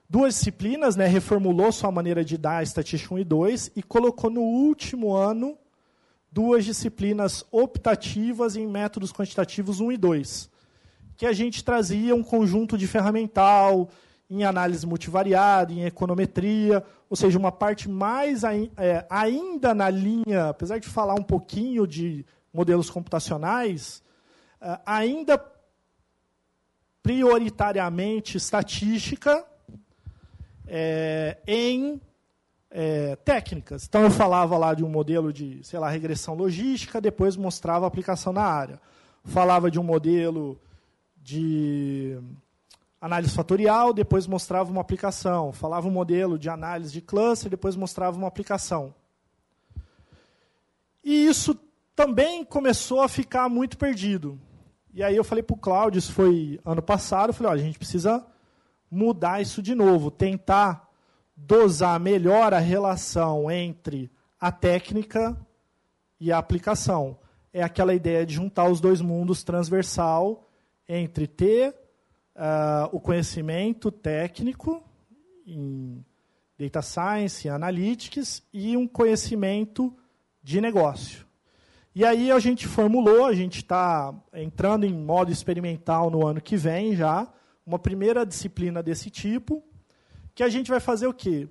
duas 0.08 0.34
disciplinas, 0.34 0.94
né, 0.94 1.06
reformulou 1.06 1.72
sua 1.72 1.90
maneira 1.90 2.24
de 2.24 2.38
dar 2.38 2.62
estatística 2.62 3.14
1 3.14 3.18
e 3.18 3.24
2 3.24 3.70
e 3.76 3.82
colocou 3.82 4.30
no 4.30 4.42
último 4.42 5.14
ano 5.14 5.58
duas 6.30 6.64
disciplinas 6.64 7.44
optativas 7.50 8.56
em 8.56 8.66
métodos 8.66 9.12
quantitativos 9.12 9.80
1 9.80 9.92
e 9.92 9.96
2, 9.96 10.50
que 11.16 11.26
a 11.26 11.32
gente 11.32 11.64
trazia 11.64 12.14
um 12.14 12.22
conjunto 12.22 12.76
de 12.76 12.86
ferramental 12.86 13.88
em 14.28 14.44
análise 14.44 14.86
multivariada, 14.86 15.72
em 15.72 15.84
econometria, 15.84 16.84
ou 17.08 17.16
seja, 17.16 17.38
uma 17.38 17.52
parte 17.52 17.88
mais 17.88 18.42
é, 18.44 19.06
ainda 19.08 19.74
na 19.74 19.88
linha, 19.88 20.48
apesar 20.48 20.78
de 20.78 20.88
falar 20.88 21.14
um 21.14 21.22
pouquinho 21.22 21.86
de 21.86 22.26
modelos 22.52 22.90
computacionais, 22.90 24.02
é, 24.60 24.80
ainda 24.84 25.42
prioritariamente 27.02 28.36
estatística 28.36 29.44
é, 30.66 31.38
em 31.46 32.00
é, 32.68 33.14
técnicas. 33.16 33.86
Então, 33.86 34.02
eu 34.02 34.10
falava 34.10 34.58
lá 34.58 34.74
de 34.74 34.84
um 34.84 34.88
modelo 34.88 35.32
de, 35.32 35.62
sei 35.62 35.78
lá, 35.78 35.88
regressão 35.88 36.34
logística, 36.34 37.00
depois 37.00 37.36
mostrava 37.36 37.86
a 37.86 37.88
aplicação 37.88 38.32
na 38.32 38.42
área. 38.42 38.80
Falava 39.24 39.70
de 39.70 39.78
um 39.78 39.84
modelo 39.84 40.60
de 41.16 42.18
análise 43.00 43.34
fatorial, 43.34 43.92
depois 43.92 44.26
mostrava 44.26 44.70
uma 44.70 44.80
aplicação. 44.80 45.52
Falava 45.52 45.86
um 45.86 45.90
modelo 45.90 46.38
de 46.38 46.48
análise 46.48 46.92
de 46.92 47.00
cluster, 47.00 47.50
depois 47.50 47.76
mostrava 47.76 48.16
uma 48.16 48.28
aplicação. 48.28 48.94
E 51.04 51.26
isso 51.26 51.58
também 51.94 52.44
começou 52.44 53.00
a 53.00 53.08
ficar 53.08 53.48
muito 53.48 53.78
perdido. 53.78 54.40
E 54.92 55.02
aí 55.02 55.14
eu 55.14 55.24
falei 55.24 55.42
para 55.42 55.54
o 55.54 55.58
Cláudio, 55.58 55.98
isso 55.98 56.12
foi 56.12 56.58
ano 56.64 56.82
passado, 56.82 57.30
eu 57.30 57.34
falei, 57.34 57.52
olha, 57.52 57.60
a 57.60 57.64
gente 57.64 57.78
precisa 57.78 58.26
mudar 58.90 59.42
isso 59.42 59.62
de 59.62 59.74
novo, 59.74 60.10
tentar 60.10 60.88
dosar 61.36 62.00
melhor 62.00 62.54
a 62.54 62.58
relação 62.58 63.50
entre 63.50 64.10
a 64.40 64.50
técnica 64.50 65.36
e 66.18 66.32
a 66.32 66.38
aplicação. 66.38 67.18
É 67.52 67.62
aquela 67.62 67.94
ideia 67.94 68.24
de 68.24 68.34
juntar 68.34 68.68
os 68.68 68.80
dois 68.80 69.00
mundos 69.00 69.44
transversal 69.44 70.48
entre 70.88 71.26
ter 71.26 71.74
uh, 72.36 72.88
o 72.92 73.00
conhecimento 73.00 73.90
técnico 73.90 74.82
em 75.46 76.04
data 76.58 76.82
science, 76.82 77.48
analytics 77.48 78.42
e 78.52 78.76
um 78.76 78.86
conhecimento 78.86 79.94
de 80.42 80.60
negócio. 80.60 81.26
E 81.94 82.04
aí 82.04 82.30
a 82.30 82.38
gente 82.38 82.66
formulou, 82.66 83.24
a 83.24 83.34
gente 83.34 83.58
está 83.58 84.14
entrando 84.34 84.84
em 84.84 84.92
modo 84.92 85.32
experimental 85.32 86.10
no 86.10 86.26
ano 86.26 86.40
que 86.40 86.56
vem 86.56 86.94
já, 86.94 87.26
uma 87.64 87.78
primeira 87.78 88.24
disciplina 88.24 88.82
desse 88.82 89.10
tipo, 89.10 89.64
que 90.34 90.42
a 90.42 90.48
gente 90.48 90.70
vai 90.70 90.78
fazer 90.78 91.06
o 91.06 91.14
quê? 91.14 91.48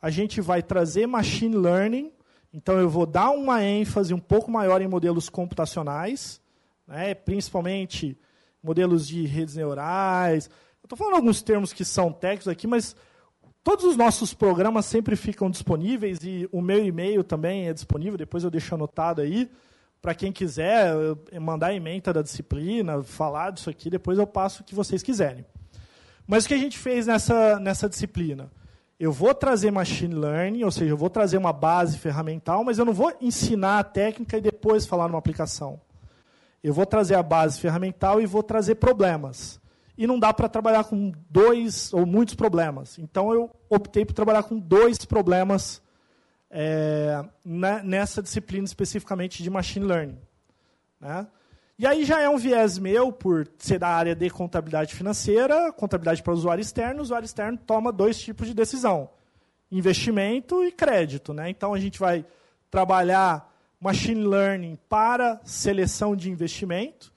A 0.00 0.10
gente 0.10 0.40
vai 0.40 0.62
trazer 0.62 1.06
machine 1.06 1.56
learning, 1.56 2.12
então 2.52 2.78
eu 2.78 2.88
vou 2.88 3.06
dar 3.06 3.30
uma 3.30 3.64
ênfase 3.64 4.12
um 4.12 4.18
pouco 4.18 4.50
maior 4.50 4.80
em 4.82 4.86
modelos 4.86 5.28
computacionais, 5.28 6.40
né, 6.86 7.14
principalmente 7.14 8.16
modelos 8.62 9.06
de 9.06 9.24
redes 9.26 9.56
neurais. 9.56 10.46
Eu 10.82 10.86
estou 10.86 10.96
falando 10.96 11.16
alguns 11.16 11.42
termos 11.42 11.72
que 11.72 11.84
são 11.84 12.12
técnicos 12.12 12.48
aqui, 12.48 12.66
mas 12.66 12.96
todos 13.62 13.84
os 13.84 13.96
nossos 13.96 14.32
programas 14.32 14.86
sempre 14.86 15.16
ficam 15.16 15.50
disponíveis 15.50 16.18
e 16.22 16.48
o 16.52 16.60
meu 16.60 16.84
e-mail 16.84 17.22
também 17.22 17.68
é 17.68 17.72
disponível, 17.72 18.16
depois 18.16 18.44
eu 18.44 18.50
deixo 18.50 18.74
anotado 18.74 19.20
aí. 19.20 19.50
Para 20.00 20.14
quem 20.14 20.30
quiser 20.30 20.94
mandar 21.40 21.74
emenda 21.74 22.12
da 22.12 22.22
disciplina, 22.22 23.02
falar 23.02 23.50
disso 23.50 23.68
aqui, 23.68 23.90
depois 23.90 24.16
eu 24.16 24.26
passo 24.26 24.62
o 24.62 24.64
que 24.64 24.74
vocês 24.74 25.02
quiserem. 25.02 25.44
Mas 26.26 26.44
o 26.44 26.48
que 26.48 26.54
a 26.54 26.58
gente 26.58 26.78
fez 26.78 27.06
nessa, 27.06 27.58
nessa 27.58 27.88
disciplina? 27.88 28.50
Eu 29.00 29.12
vou 29.12 29.34
trazer 29.34 29.70
machine 29.70 30.14
learning, 30.14 30.62
ou 30.62 30.70
seja, 30.70 30.92
eu 30.92 30.96
vou 30.96 31.08
trazer 31.08 31.38
uma 31.38 31.52
base 31.52 31.96
ferramental, 31.96 32.64
mas 32.64 32.78
eu 32.78 32.84
não 32.84 32.92
vou 32.92 33.12
ensinar 33.20 33.78
a 33.78 33.84
técnica 33.84 34.38
e 34.38 34.40
depois 34.40 34.86
falar 34.86 35.08
numa 35.08 35.18
aplicação. 35.18 35.80
Eu 36.62 36.74
vou 36.74 36.84
trazer 36.84 37.14
a 37.14 37.22
base 37.22 37.60
ferramental 37.60 38.20
e 38.20 38.26
vou 38.26 38.42
trazer 38.42 38.76
problemas. 38.76 39.60
E 39.96 40.06
não 40.06 40.18
dá 40.18 40.32
para 40.32 40.48
trabalhar 40.48 40.84
com 40.84 41.12
dois 41.28 41.92
ou 41.92 42.06
muitos 42.06 42.34
problemas. 42.34 42.98
Então 42.98 43.32
eu 43.32 43.50
optei 43.68 44.04
por 44.04 44.12
trabalhar 44.12 44.42
com 44.42 44.58
dois 44.58 45.04
problemas 45.04 45.82
é, 46.50 47.24
nessa 47.44 48.22
disciplina 48.22 48.64
especificamente 48.64 49.42
de 49.42 49.50
machine 49.50 49.86
learning. 49.86 50.18
Né? 51.00 51.26
E 51.78 51.86
aí 51.86 52.04
já 52.04 52.20
é 52.20 52.28
um 52.28 52.36
viés 52.36 52.76
meu, 52.76 53.12
por 53.12 53.48
ser 53.56 53.78
da 53.78 53.88
área 53.88 54.14
de 54.14 54.28
contabilidade 54.30 54.94
financeira, 54.94 55.72
contabilidade 55.72 56.22
para 56.22 56.32
usuário 56.32 56.62
externo, 56.62 56.98
o 56.98 57.02
usuário 57.02 57.24
externo 57.24 57.56
toma 57.56 57.92
dois 57.92 58.18
tipos 58.18 58.48
de 58.48 58.54
decisão: 58.54 59.08
investimento 59.70 60.64
e 60.64 60.72
crédito. 60.72 61.32
Né? 61.32 61.50
Então 61.50 61.72
a 61.72 61.78
gente 61.78 61.98
vai 61.98 62.24
trabalhar 62.68 63.48
machine 63.80 64.24
learning 64.24 64.78
para 64.88 65.40
seleção 65.44 66.16
de 66.16 66.30
investimento. 66.30 67.12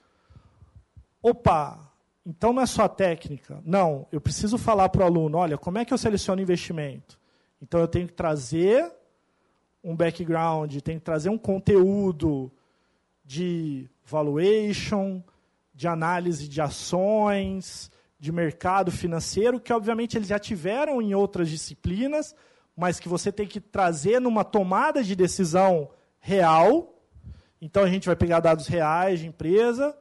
Opa, 1.21 1.91
então 2.25 2.53
não 2.53 2.61
é 2.61 2.65
só 2.65 2.87
técnica. 2.87 3.61
Não, 3.65 4.07
eu 4.11 4.21
preciso 4.21 4.57
falar 4.57 4.89
para 4.89 5.01
o 5.01 5.05
aluno, 5.05 5.37
olha, 5.37 5.57
como 5.57 5.77
é 5.77 5.85
que 5.85 5.93
eu 5.93 5.97
seleciono 5.97 6.41
investimento? 6.41 7.19
Então 7.61 7.79
eu 7.79 7.87
tenho 7.87 8.07
que 8.07 8.13
trazer 8.13 8.91
um 9.83 9.95
background, 9.95 10.75
tenho 10.79 10.99
que 10.99 11.05
trazer 11.05 11.29
um 11.29 11.37
conteúdo 11.37 12.51
de 13.23 13.89
valuation, 14.05 15.23
de 15.73 15.87
análise 15.87 16.47
de 16.47 16.61
ações, 16.61 17.89
de 18.19 18.31
mercado 18.31 18.91
financeiro, 18.91 19.59
que 19.59 19.73
obviamente 19.73 20.15
eles 20.15 20.27
já 20.27 20.37
tiveram 20.37 21.01
em 21.01 21.15
outras 21.15 21.49
disciplinas, 21.49 22.35
mas 22.75 22.99
que 22.99 23.09
você 23.09 23.31
tem 23.31 23.47
que 23.47 23.59
trazer 23.59 24.19
numa 24.19 24.43
tomada 24.43 25.03
de 25.03 25.15
decisão 25.15 25.89
real. 26.21 26.95
Então 27.59 27.83
a 27.83 27.89
gente 27.89 28.05
vai 28.05 28.15
pegar 28.15 28.39
dados 28.39 28.67
reais 28.67 29.19
de 29.19 29.27
empresa 29.27 29.95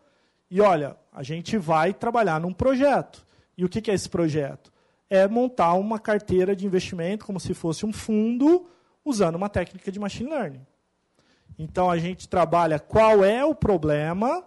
e 0.51 0.61
olha, 0.61 0.97
a 1.13 1.23
gente 1.23 1.57
vai 1.57 1.93
trabalhar 1.93 2.41
num 2.41 2.53
projeto. 2.53 3.27
E 3.57 3.65
o 3.65 3.69
que 3.69 3.91
é 3.91 3.95
esse 3.95 4.09
projeto? 4.09 4.73
É 5.09 5.27
montar 5.27 5.75
uma 5.75 5.99
carteira 5.99 6.55
de 6.55 6.67
investimento 6.67 7.27
como 7.27 7.41
se 7.41 7.53
fosse 7.53 7.85
um 7.85 7.93
fundo, 7.93 8.69
usando 9.05 9.35
uma 9.35 9.49
técnica 9.49 9.91
de 9.91 9.99
machine 9.99 10.31
learning. 10.31 10.65
Então 11.59 11.91
a 11.91 11.99
gente 11.99 12.29
trabalha 12.29 12.79
qual 12.79 13.25
é 13.25 13.45
o 13.45 13.55
problema 13.55 14.45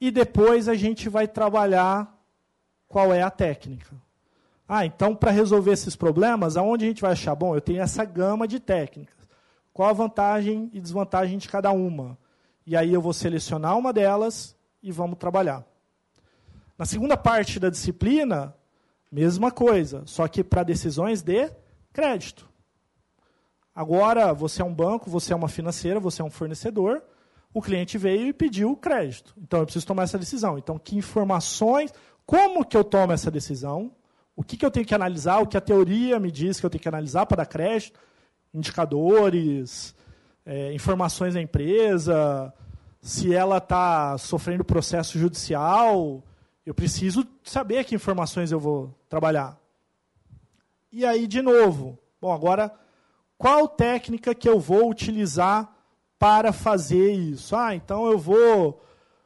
e 0.00 0.10
depois 0.10 0.68
a 0.68 0.74
gente 0.74 1.08
vai 1.08 1.26
trabalhar 1.26 2.16
qual 2.86 3.12
é 3.12 3.22
a 3.22 3.30
técnica. 3.30 3.94
Ah, 4.68 4.86
então 4.86 5.14
para 5.14 5.30
resolver 5.30 5.72
esses 5.72 5.96
problemas, 5.96 6.56
aonde 6.56 6.84
a 6.84 6.88
gente 6.88 7.02
vai 7.02 7.12
achar? 7.12 7.34
Bom, 7.34 7.54
eu 7.54 7.60
tenho 7.60 7.82
essa 7.82 8.04
gama 8.04 8.46
de 8.46 8.60
técnicas. 8.60 9.19
Qual 9.72 9.88
a 9.88 9.92
vantagem 9.92 10.70
e 10.72 10.80
desvantagem 10.80 11.38
de 11.38 11.48
cada 11.48 11.70
uma? 11.70 12.18
E 12.66 12.76
aí 12.76 12.92
eu 12.92 13.00
vou 13.00 13.12
selecionar 13.12 13.76
uma 13.78 13.92
delas 13.92 14.56
e 14.82 14.90
vamos 14.92 15.18
trabalhar. 15.18 15.64
Na 16.76 16.86
segunda 16.86 17.16
parte 17.16 17.60
da 17.60 17.68
disciplina, 17.68 18.54
mesma 19.10 19.50
coisa, 19.50 20.02
só 20.06 20.26
que 20.26 20.42
para 20.42 20.62
decisões 20.62 21.22
de 21.22 21.50
crédito. 21.92 22.48
Agora, 23.74 24.32
você 24.32 24.62
é 24.62 24.64
um 24.64 24.74
banco, 24.74 25.10
você 25.10 25.32
é 25.32 25.36
uma 25.36 25.48
financeira, 25.48 26.00
você 26.00 26.22
é 26.22 26.24
um 26.24 26.30
fornecedor, 26.30 27.02
o 27.52 27.60
cliente 27.60 27.98
veio 27.98 28.28
e 28.28 28.32
pediu 28.32 28.76
crédito. 28.76 29.34
Então, 29.36 29.60
eu 29.60 29.66
preciso 29.66 29.86
tomar 29.86 30.04
essa 30.04 30.18
decisão. 30.18 30.58
Então, 30.58 30.78
que 30.78 30.96
informações, 30.96 31.92
como 32.24 32.64
que 32.64 32.76
eu 32.76 32.84
tomo 32.84 33.12
essa 33.12 33.30
decisão? 33.30 33.92
O 34.36 34.42
que, 34.42 34.56
que 34.56 34.64
eu 34.64 34.70
tenho 34.70 34.86
que 34.86 34.94
analisar? 34.94 35.40
O 35.40 35.46
que 35.46 35.56
a 35.56 35.60
teoria 35.60 36.18
me 36.18 36.30
diz 36.30 36.58
que 36.58 36.66
eu 36.66 36.70
tenho 36.70 36.82
que 36.82 36.88
analisar 36.88 37.26
para 37.26 37.38
dar 37.38 37.46
crédito? 37.46 37.98
Indicadores, 38.52 39.94
é, 40.44 40.72
informações 40.72 41.34
da 41.34 41.40
empresa, 41.40 42.52
se 43.00 43.34
ela 43.34 43.58
está 43.58 44.18
sofrendo 44.18 44.64
processo 44.64 45.18
judicial, 45.18 46.22
eu 46.66 46.74
preciso 46.74 47.26
saber 47.42 47.84
que 47.84 47.94
informações 47.94 48.52
eu 48.52 48.60
vou 48.60 48.94
trabalhar. 49.08 49.58
E 50.92 51.06
aí, 51.06 51.26
de 51.26 51.40
novo, 51.40 51.98
bom, 52.20 52.32
agora, 52.32 52.72
qual 53.38 53.66
técnica 53.68 54.34
que 54.34 54.48
eu 54.48 54.60
vou 54.60 54.90
utilizar 54.90 55.72
para 56.18 56.52
fazer 56.52 57.12
isso? 57.12 57.56
Ah, 57.56 57.74
então 57.74 58.10
eu 58.10 58.18
vou, 58.18 58.82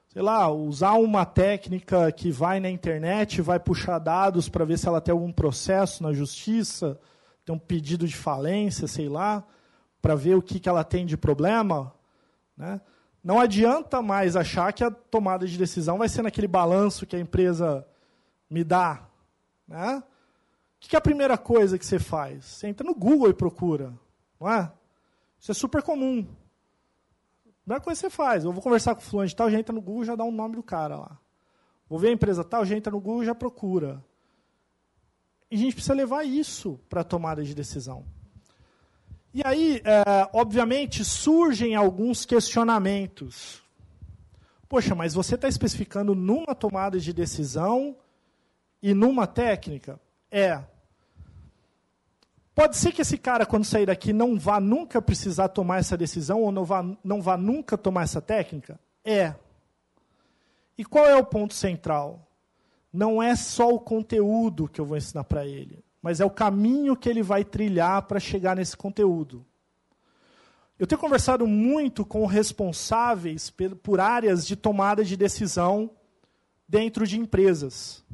sei 0.09 0.23
lá, 0.23 0.49
usar 0.51 0.93
uma 0.93 1.25
técnica 1.25 2.13
que 2.13 2.31
vai 2.31 2.61
na 2.61 2.71
internet, 2.71 3.43
vai 3.43 3.59
puxar 3.59 3.99
dados 3.99 4.49
para 4.49 4.65
ver 4.65 4.79
se 4.79 4.87
ela 4.87 5.01
tem 5.01 5.13
algum 5.13 5.33
processo 5.33 6.03
na 6.03 6.13
justiça, 6.13 7.01
tem 7.45 7.55
um 7.55 7.59
pedido 7.59 8.07
de 8.07 8.17
falência, 8.17 8.89
sei 8.89 9.09
lá, 9.09 9.45
para 10.01 10.15
ver 10.15 10.35
o 10.35 10.43
que, 10.43 10.59
que 10.59 10.69
ela 10.69 10.85
tem 10.85 11.05
de 11.05 11.17
problema, 11.17 11.95
né? 12.57 12.81
Não 13.25 13.41
adianta 13.41 14.03
mais 14.03 14.37
achar 14.37 14.71
que 14.75 14.85
a 14.85 14.91
tomada 14.91 15.47
de 15.47 15.57
decisão 15.57 15.97
vai 15.97 16.11
ser 16.11 16.21
naquele 16.21 16.47
balanço 16.47 17.07
que 17.07 17.17
a 17.17 17.19
empresa 17.19 17.87
me 18.51 18.63
dá. 18.63 19.09
Né? 19.67 19.97
O 19.97 20.03
que 20.79 20.95
é 20.95 20.99
a 20.99 21.03
primeira 21.03 21.39
coisa 21.39 21.79
que 21.79 21.87
você 21.87 21.99
faz? 21.99 22.45
Você 22.45 22.67
entra 22.67 22.87
no 22.87 22.95
Google 22.95 23.31
e 23.31 23.35
procura. 23.35 23.95
Não 24.39 24.51
é? 24.51 24.71
Isso 25.41 25.51
é 25.51 25.55
super 25.55 25.83
comum. 25.83 26.27
A 27.47 27.63
primeira 27.63 27.83
coisa 27.83 27.99
que 27.99 28.07
você 28.07 28.15
faz, 28.15 28.45
eu 28.45 28.53
vou 28.53 28.63
conversar 28.63 28.95
com 28.95 29.01
o 29.01 29.05
fulano 29.05 29.27
de 29.27 29.35
tal, 29.35 29.51
já 29.51 29.59
entra 29.59 29.75
no 29.75 29.81
Google 29.81 30.03
e 30.03 30.07
já 30.07 30.15
dá 30.15 30.25
o 30.25 30.29
um 30.29 30.31
nome 30.31 30.57
do 30.57 30.63
cara 30.63 30.97
lá. 30.97 31.19
Vou 31.89 31.99
ver 31.99 32.09
a 32.09 32.13
empresa 32.13 32.45
tal, 32.45 32.63
já 32.67 32.77
entra 32.77 32.91
no 32.91 33.01
Google 33.01 33.23
e 33.23 33.27
já 33.27 33.35
procura. 33.35 34.05
E 35.55 35.57
a 35.57 35.61
gente 35.61 35.75
precisa 35.75 35.95
levar 35.95 36.25
isso 36.25 36.81
para 36.88 37.03
a 37.03 37.05
tomada 37.05 37.45
de 37.45 37.55
decisão. 37.55 38.05
E 39.33 39.40
aí, 39.47 39.81
é, 39.85 40.29
obviamente, 40.33 41.05
surgem 41.05 41.77
alguns 41.77 42.25
questionamentos. 42.27 43.62
Poxa, 44.69 44.97
mas 44.97 45.14
você 45.14 45.37
está 45.37 45.47
especificando 45.47 46.12
numa 46.12 46.57
tomada 46.57 46.99
de 46.99 47.12
decisão 47.12 47.97
e 48.83 48.93
numa 48.93 49.29
técnica? 49.29 50.01
É. 50.29 50.61
Pode 52.53 52.77
ser 52.77 52.90
que 52.90 53.03
esse 53.03 53.17
cara, 53.17 53.47
quando 53.47 53.64
sair 53.64 53.87
daqui, 53.87 54.12
não 54.12 54.37
vá 54.37 54.59
nunca 54.59 55.01
precisar 55.01 55.51
tomar 55.51 55.79
essa 55.79 55.97
decisão 55.97 56.43
ou 56.43 56.51
não 56.51 56.64
vá, 56.64 56.85
não 57.05 57.23
vá 57.23 57.37
nunca 57.37 57.79
tomar 57.79 58.03
essa 58.03 58.21
técnica? 58.21 58.77
É. 59.05 59.37
E 60.77 60.85
qual 60.85 61.07
é 61.07 61.14
o 61.14 61.25
ponto 61.25 61.55
central? 61.55 62.24
Não 62.95 63.23
é 63.23 63.37
só 63.37 63.69
o 63.69 63.81
conteúdo 63.81 64.69
que 64.69 64.81
eu 64.81 64.87
vou 64.87 64.97
ensinar 64.97 65.25
para 65.25 65.45
ele 65.45 65.85
mas 66.05 66.21
é 66.21 66.25
o 66.25 66.29
caminho 66.29 66.95
que 66.95 67.09
ele 67.09 67.23
vai 67.23 67.43
trilhar 67.43 68.03
para 68.03 68.21
chegar 68.21 68.55
nesse 68.55 68.77
conteúdo. 68.77 69.43
Eu 70.79 70.87
tenho 70.87 71.01
conversado 71.01 71.47
muito 71.47 72.05
com 72.05 72.27
responsáveis 72.27 73.51
por 73.83 73.99
áreas 73.99 74.47
de 74.47 74.55
tomada 74.55 75.03
de 75.03 75.17
decisão 75.17 75.91
dentro 76.69 77.07
de 77.07 77.19
empresas, 77.19 78.05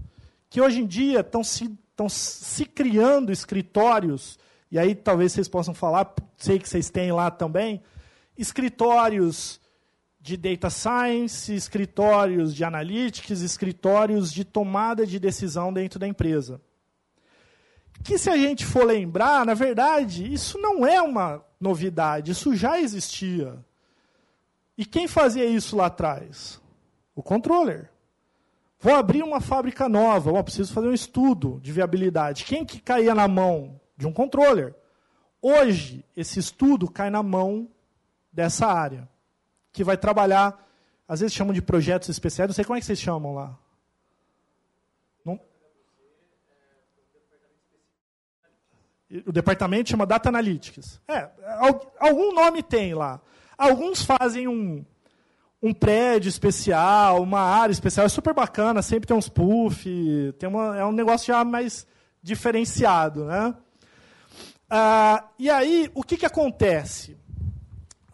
que 0.48 0.60
hoje 0.60 0.80
em 0.80 0.86
dia 0.86 1.18
estão 1.18 1.42
se, 1.42 1.76
estão 1.90 2.08
se 2.08 2.64
criando 2.64 3.32
escritórios, 3.32 4.38
e 4.70 4.78
aí 4.78 4.94
talvez 4.94 5.32
vocês 5.32 5.48
possam 5.48 5.74
falar, 5.74 6.14
sei 6.36 6.60
que 6.60 6.68
vocês 6.68 6.90
têm 6.90 7.10
lá 7.10 7.28
também, 7.28 7.82
escritórios 8.38 9.60
de 10.20 10.36
data 10.36 10.68
science, 10.68 11.54
escritórios 11.54 12.54
de 12.54 12.62
analytics, 12.62 13.40
escritórios 13.40 14.32
de 14.32 14.44
tomada 14.44 15.06
de 15.06 15.18
decisão 15.18 15.72
dentro 15.72 15.98
da 15.98 16.06
empresa 16.06 16.60
que 18.02 18.18
se 18.18 18.30
a 18.30 18.36
gente 18.36 18.64
for 18.64 18.84
lembrar, 18.84 19.44
na 19.44 19.54
verdade, 19.54 20.32
isso 20.32 20.58
não 20.58 20.86
é 20.86 21.00
uma 21.00 21.44
novidade, 21.60 22.32
isso 22.32 22.54
já 22.54 22.80
existia. 22.80 23.58
E 24.76 24.84
quem 24.86 25.06
fazia 25.06 25.44
isso 25.44 25.76
lá 25.76 25.86
atrás? 25.86 26.60
O 27.14 27.22
controller. 27.22 27.90
Vou 28.78 28.94
abrir 28.94 29.22
uma 29.22 29.40
fábrica 29.40 29.88
nova, 29.88 30.32
oh, 30.32 30.42
preciso 30.42 30.72
fazer 30.72 30.88
um 30.88 30.94
estudo 30.94 31.60
de 31.62 31.70
viabilidade. 31.70 32.44
Quem 32.44 32.64
que 32.64 32.80
caía 32.80 33.14
na 33.14 33.28
mão 33.28 33.78
de 33.94 34.06
um 34.06 34.12
controller? 34.12 34.74
Hoje, 35.42 36.04
esse 36.16 36.38
estudo 36.38 36.90
cai 36.90 37.10
na 37.10 37.22
mão 37.22 37.68
dessa 38.32 38.66
área, 38.66 39.06
que 39.72 39.84
vai 39.84 39.96
trabalhar, 39.96 40.66
às 41.06 41.20
vezes 41.20 41.34
chamam 41.34 41.52
de 41.52 41.62
projetos 41.62 42.08
especiais, 42.08 42.48
não 42.48 42.54
sei 42.54 42.64
como 42.64 42.76
é 42.76 42.80
que 42.80 42.86
vocês 42.86 43.00
chamam 43.00 43.34
lá. 43.34 43.58
O 49.26 49.32
departamento 49.32 49.90
chama 49.90 50.06
Data 50.06 50.28
Analytics. 50.28 51.00
É, 51.08 51.28
algum 51.98 52.32
nome 52.32 52.62
tem 52.62 52.94
lá. 52.94 53.20
Alguns 53.58 54.02
fazem 54.02 54.46
um, 54.46 54.84
um 55.60 55.74
prédio 55.74 56.28
especial, 56.28 57.20
uma 57.20 57.40
área 57.40 57.72
especial. 57.72 58.06
É 58.06 58.08
super 58.08 58.32
bacana, 58.32 58.82
sempre 58.82 59.08
tem 59.08 59.16
uns 59.16 59.28
puff, 59.28 59.84
tem 60.38 60.48
uma, 60.48 60.78
é 60.78 60.84
um 60.84 60.92
negócio 60.92 61.26
já 61.26 61.44
mais 61.44 61.84
diferenciado. 62.22 63.24
Né? 63.24 63.52
Ah, 64.68 65.24
e 65.36 65.50
aí, 65.50 65.90
o 65.92 66.04
que, 66.04 66.16
que 66.16 66.26
acontece? 66.26 67.18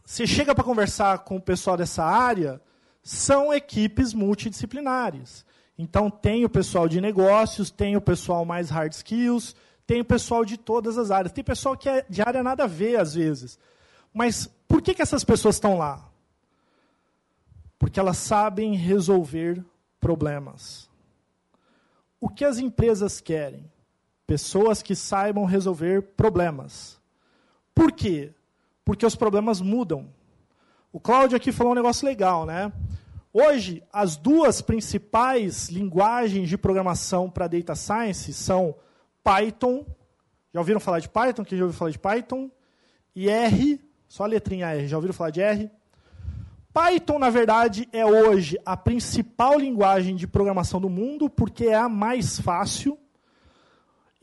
Você 0.06 0.24
chega 0.24 0.54
para 0.54 0.62
conversar 0.62 1.18
com 1.18 1.34
o 1.34 1.40
pessoal 1.40 1.76
dessa 1.76 2.04
área, 2.04 2.62
são 3.02 3.52
equipes 3.52 4.14
multidisciplinares. 4.14 5.44
Então, 5.76 6.08
tem 6.08 6.44
o 6.44 6.48
pessoal 6.48 6.88
de 6.88 7.00
negócios, 7.00 7.72
tem 7.72 7.96
o 7.96 8.00
pessoal 8.00 8.44
mais 8.44 8.70
hard 8.70 8.92
skills, 8.92 9.56
tem 9.84 10.04
pessoal 10.04 10.44
de 10.44 10.56
todas 10.56 10.96
as 10.96 11.10
áreas. 11.10 11.32
Tem 11.32 11.42
pessoal 11.42 11.76
que 11.76 11.88
é 11.88 12.06
de 12.08 12.22
área 12.22 12.40
nada 12.40 12.64
a 12.64 12.68
ver, 12.68 13.00
às 13.00 13.14
vezes. 13.14 13.58
Mas 14.14 14.48
por 14.68 14.80
que, 14.80 14.94
que 14.94 15.02
essas 15.02 15.24
pessoas 15.24 15.56
estão 15.56 15.76
lá? 15.76 16.08
Porque 17.76 17.98
elas 17.98 18.16
sabem 18.16 18.76
resolver 18.76 19.62
problemas. 20.00 20.88
O 22.20 22.28
que 22.28 22.44
as 22.44 22.58
empresas 22.58 23.20
querem? 23.20 23.68
Pessoas 24.24 24.82
que 24.82 24.94
saibam 24.94 25.44
resolver 25.44 26.00
problemas. 26.00 26.96
Por 27.74 27.90
quê? 27.90 28.32
Porque 28.86 29.04
os 29.04 29.16
problemas 29.16 29.60
mudam. 29.60 30.06
O 30.92 31.00
Cláudio 31.00 31.36
aqui 31.36 31.50
falou 31.50 31.72
um 31.72 31.76
negócio 31.76 32.06
legal, 32.06 32.46
né? 32.46 32.72
Hoje, 33.32 33.82
as 33.92 34.16
duas 34.16 34.62
principais 34.62 35.68
linguagens 35.68 36.48
de 36.48 36.56
programação 36.56 37.28
para 37.28 37.48
data 37.48 37.74
science 37.74 38.32
são 38.32 38.76
Python. 39.24 39.84
Já 40.54 40.60
ouviram 40.60 40.78
falar 40.78 41.00
de 41.00 41.08
Python? 41.08 41.44
Quem 41.44 41.58
já 41.58 41.64
ouviu 41.64 41.76
falar 41.76 41.90
de 41.90 41.98
Python? 41.98 42.48
E 43.12 43.28
R, 43.28 43.80
só 44.06 44.22
a 44.22 44.28
letrinha 44.28 44.68
R. 44.68 44.86
Já 44.86 44.96
ouviram 44.96 45.12
falar 45.12 45.30
de 45.30 45.40
R? 45.40 45.68
Python, 46.72 47.18
na 47.18 47.28
verdade, 47.28 47.88
é 47.92 48.06
hoje 48.06 48.56
a 48.64 48.76
principal 48.76 49.58
linguagem 49.58 50.14
de 50.14 50.28
programação 50.28 50.80
do 50.80 50.88
mundo, 50.88 51.28
porque 51.28 51.66
é 51.66 51.74
a 51.74 51.88
mais 51.88 52.38
fácil 52.38 52.96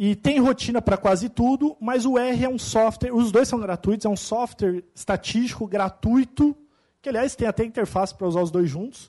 e 0.05 0.17
tem 0.17 0.37
rotina 0.37 0.81
para 0.81 0.97
quase 0.97 1.29
tudo, 1.29 1.77
mas 1.79 2.05
o 2.05 2.17
R 2.17 2.43
é 2.43 2.49
um 2.49 2.59
software, 2.59 3.13
os 3.13 3.31
dois 3.31 3.47
são 3.47 3.57
gratuitos, 3.57 4.05
é 4.05 4.09
um 4.09 4.17
software 4.17 4.83
estatístico 4.93 5.65
gratuito, 5.65 6.53
que 7.01 7.07
aliás 7.07 7.37
tem 7.37 7.47
até 7.47 7.63
interface 7.63 8.13
para 8.13 8.27
usar 8.27 8.41
os 8.41 8.51
dois 8.51 8.69
juntos, 8.69 9.05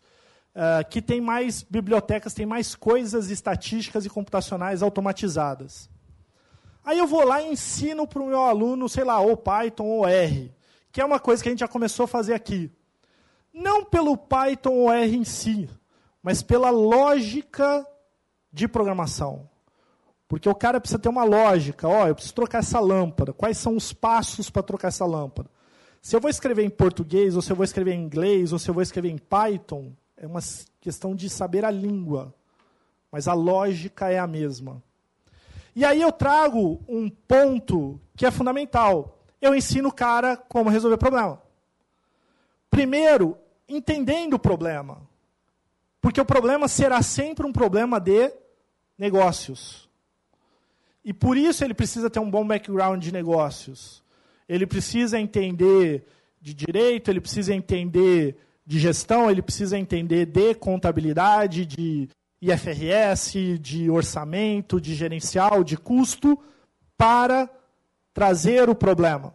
uh, 0.55 0.89
que 0.89 1.03
tem 1.03 1.21
mais 1.21 1.65
bibliotecas, 1.65 2.33
tem 2.33 2.47
mais 2.47 2.77
coisas 2.77 3.29
estatísticas 3.29 4.07
e 4.07 4.09
computacionais 4.09 4.85
automatizadas. 4.85 5.91
Aí 6.85 6.97
eu 6.97 7.09
vou 7.09 7.27
lá 7.27 7.43
e 7.43 7.51
ensino 7.51 8.07
para 8.07 8.23
o 8.23 8.29
meu 8.29 8.43
aluno, 8.43 8.89
sei 8.89 9.03
lá, 9.03 9.19
ou 9.19 9.37
Python 9.37 9.87
ou 9.87 10.07
R, 10.07 10.55
que 10.93 11.01
é 11.01 11.05
uma 11.05 11.19
coisa 11.19 11.43
que 11.43 11.49
a 11.49 11.51
gente 11.51 11.59
já 11.59 11.67
começou 11.67 12.05
a 12.05 12.07
fazer 12.07 12.35
aqui. 12.35 12.71
Não 13.53 13.85
pelo 13.85 14.17
Python 14.17 14.75
ou 14.75 14.93
R 14.93 15.17
em 15.17 15.25
si, 15.25 15.69
mas 16.23 16.41
pela 16.41 16.71
lógica 16.71 17.85
de 18.53 18.69
programação. 18.69 19.53
Porque 20.35 20.49
o 20.49 20.55
cara 20.55 20.81
precisa 20.81 20.99
ter 20.99 21.09
uma 21.09 21.23
lógica. 21.23 21.87
Ó, 21.87 22.03
oh, 22.03 22.09
eu 22.09 22.15
preciso 22.17 22.35
trocar 22.35 22.59
essa 22.59 22.81
lâmpada. 22.81 23.33
Quais 23.33 23.57
são 23.57 23.77
os 23.77 23.93
passos 23.93 24.51
para 24.51 24.65
trocar 24.65 24.89
essa 24.89 25.07
lâmpada? 25.07 25.49
Se 26.03 26.17
eu 26.17 26.21
vou 26.21 26.29
escrever 26.29 26.65
em 26.65 26.71
português, 26.71 27.37
ou 27.37 27.41
se 27.41 27.53
eu 27.53 27.57
vou 27.57 27.63
escrever 27.63 27.93
em 27.93 28.03
inglês, 28.03 28.53
ou 28.53 28.59
se 28.59 28.69
eu 28.69 28.75
vou 28.75 28.83
escrever 28.83 29.11
em 29.11 29.17
Python, 29.17 29.93
é 30.17 30.27
uma 30.27 30.41
questão 30.81 31.15
de 31.15 31.31
saber 31.31 31.65
a 31.65 31.71
língua, 31.71 32.35
mas 33.13 33.29
a 33.29 33.33
lógica 33.33 34.11
é 34.11 34.19
a 34.19 34.27
mesma. 34.27 34.83
E 35.73 35.85
aí 35.85 36.03
eu 36.03 36.11
trago 36.11 36.83
um 36.89 37.09
ponto 37.09 38.01
que 38.17 38.27
é 38.27 38.31
fundamental. 38.33 39.21
Eu 39.41 39.55
ensino 39.55 39.91
o 39.91 39.95
cara 39.95 40.37
como 40.37 40.69
resolver 40.69 40.97
o 40.97 40.99
problema. 40.99 41.41
Primeiro, 42.69 43.39
entendendo 43.69 44.35
o 44.35 44.39
problema. 44.41 45.01
Porque 46.01 46.21
o 46.21 46.27
problema 46.27 46.67
será 46.67 47.03
sempre 47.03 47.47
um 47.47 47.53
problema 47.53 48.01
de 48.01 48.33
negócios. 48.99 49.85
E 51.05 51.13
por 51.13 51.37
isso 51.37 51.63
ele 51.63 51.75
precisa 51.75 52.09
ter 52.09 52.19
um 52.19 52.31
bom 52.31 52.47
background 52.47 53.03
de 53.03 53.13
negócios. 53.13 54.03
Ele 54.49 54.67
precisa 54.67 55.21
entender 55.21 56.07
de 56.41 56.55
direito, 56.55 57.11
ele 57.11 57.21
precisa 57.21 57.55
entender 57.55 58.37
de 58.67 58.79
gestão, 58.79 59.31
ele 59.31 59.43
precisa 59.43 59.79
entender 59.79 60.27
de 60.27 60.55
contabilidade, 60.55 61.67
de 61.67 62.09
IFRS, 62.41 63.59
de 63.61 63.91
orçamento, 63.91 64.81
de 64.81 64.95
gerencial, 64.95 65.63
de 65.63 65.77
custo, 65.77 66.39
para 66.97 67.49
trazer 68.13 68.71
o 68.71 68.75
problema. 68.75 69.35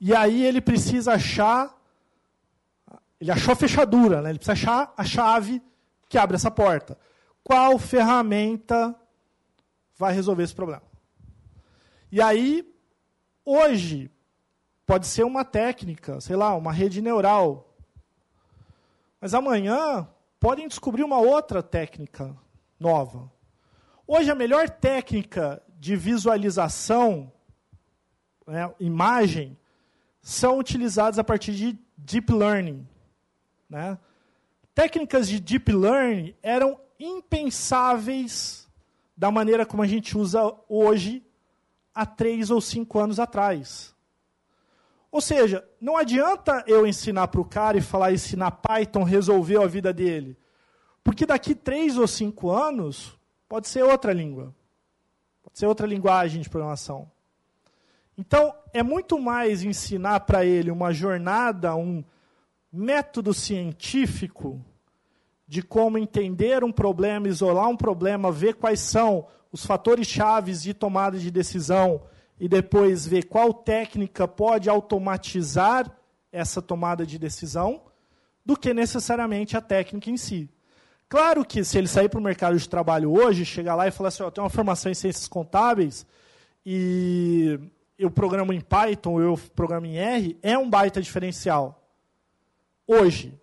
E 0.00 0.14
aí 0.14 0.44
ele 0.44 0.60
precisa 0.60 1.14
achar, 1.14 1.74
ele 3.20 3.30
achou 3.30 3.52
a 3.52 3.56
fechadura, 3.56 4.20
né? 4.20 4.30
ele 4.30 4.38
precisa 4.38 4.52
achar 4.52 4.94
a 4.96 5.04
chave 5.04 5.62
que 6.08 6.18
abre 6.18 6.36
essa 6.36 6.50
porta. 6.50 6.98
Qual 7.44 7.78
ferramenta 7.78 8.94
vai 9.96 10.12
resolver 10.12 10.42
esse 10.42 10.54
problema? 10.54 10.82
E 12.10 12.20
aí, 12.20 12.70
hoje, 13.44 14.10
pode 14.86 15.06
ser 15.06 15.24
uma 15.24 15.44
técnica, 15.44 16.20
sei 16.20 16.36
lá, 16.36 16.54
uma 16.54 16.72
rede 16.72 17.00
neural. 17.00 17.74
Mas 19.20 19.32
amanhã 19.32 20.08
podem 20.38 20.68
descobrir 20.68 21.02
uma 21.04 21.18
outra 21.18 21.62
técnica 21.62 22.36
nova. 22.78 23.32
Hoje, 24.06 24.30
a 24.30 24.34
melhor 24.34 24.68
técnica 24.68 25.62
de 25.78 25.96
visualização, 25.96 27.32
né, 28.46 28.72
imagem, 28.78 29.56
são 30.20 30.58
utilizadas 30.58 31.18
a 31.18 31.24
partir 31.24 31.54
de 31.54 31.78
deep 31.96 32.32
learning. 32.32 32.86
Né? 33.70 33.98
Técnicas 34.74 35.28
de 35.28 35.40
deep 35.40 35.72
learning 35.72 36.34
eram 36.42 36.78
impensáveis 36.98 38.61
da 39.22 39.30
maneira 39.30 39.64
como 39.64 39.84
a 39.84 39.86
gente 39.86 40.18
usa 40.18 40.52
hoje, 40.68 41.24
há 41.94 42.04
três 42.04 42.50
ou 42.50 42.60
cinco 42.60 42.98
anos 42.98 43.20
atrás. 43.20 43.94
Ou 45.12 45.20
seja, 45.20 45.64
não 45.80 45.96
adianta 45.96 46.64
eu 46.66 46.84
ensinar 46.84 47.28
para 47.28 47.40
o 47.40 47.44
cara 47.44 47.78
e 47.78 47.80
falar 47.80 48.12
ensinar 48.12 48.50
Python 48.50 49.04
resolveu 49.04 49.62
a 49.62 49.68
vida 49.68 49.92
dele. 49.92 50.36
Porque 51.04 51.24
daqui 51.24 51.54
três 51.54 51.96
ou 51.96 52.08
cinco 52.08 52.50
anos 52.50 53.16
pode 53.48 53.68
ser 53.68 53.84
outra 53.84 54.12
língua. 54.12 54.52
Pode 55.40 55.56
ser 55.56 55.66
outra 55.66 55.86
linguagem 55.86 56.42
de 56.42 56.50
programação. 56.50 57.08
Então, 58.18 58.52
é 58.74 58.82
muito 58.82 59.20
mais 59.20 59.62
ensinar 59.62 60.18
para 60.18 60.44
ele 60.44 60.68
uma 60.68 60.92
jornada, 60.92 61.76
um 61.76 62.02
método 62.72 63.32
científico 63.32 64.60
de 65.52 65.60
como 65.60 65.98
entender 65.98 66.64
um 66.64 66.72
problema, 66.72 67.28
isolar 67.28 67.68
um 67.68 67.76
problema, 67.76 68.32
ver 68.32 68.54
quais 68.54 68.80
são 68.80 69.26
os 69.52 69.66
fatores 69.66 70.06
chaves 70.06 70.62
de 70.62 70.72
tomada 70.72 71.18
de 71.18 71.30
decisão 71.30 72.04
e 72.40 72.48
depois 72.48 73.06
ver 73.06 73.24
qual 73.24 73.52
técnica 73.52 74.26
pode 74.26 74.70
automatizar 74.70 75.94
essa 76.32 76.62
tomada 76.62 77.04
de 77.04 77.18
decisão, 77.18 77.82
do 78.42 78.56
que 78.56 78.72
necessariamente 78.72 79.54
a 79.54 79.60
técnica 79.60 80.08
em 80.08 80.16
si. 80.16 80.48
Claro 81.06 81.44
que 81.44 81.62
se 81.62 81.76
ele 81.76 81.86
sair 81.86 82.08
para 82.08 82.18
o 82.18 82.22
mercado 82.22 82.56
de 82.56 82.66
trabalho 82.66 83.12
hoje, 83.12 83.44
chegar 83.44 83.74
lá 83.74 83.86
e 83.86 83.90
falar 83.90 84.08
assim, 84.08 84.22
oh, 84.22 84.28
eu 84.28 84.30
tenho 84.30 84.44
uma 84.46 84.50
formação 84.50 84.90
em 84.90 84.94
ciências 84.94 85.28
contábeis 85.28 86.06
e 86.64 87.60
eu 87.98 88.10
programo 88.10 88.54
em 88.54 88.60
Python, 88.62 89.20
eu 89.20 89.38
programo 89.54 89.84
em 89.84 89.98
R, 89.98 90.38
é 90.40 90.56
um 90.56 90.70
baita 90.70 91.02
diferencial. 91.02 91.86
Hoje. 92.86 93.38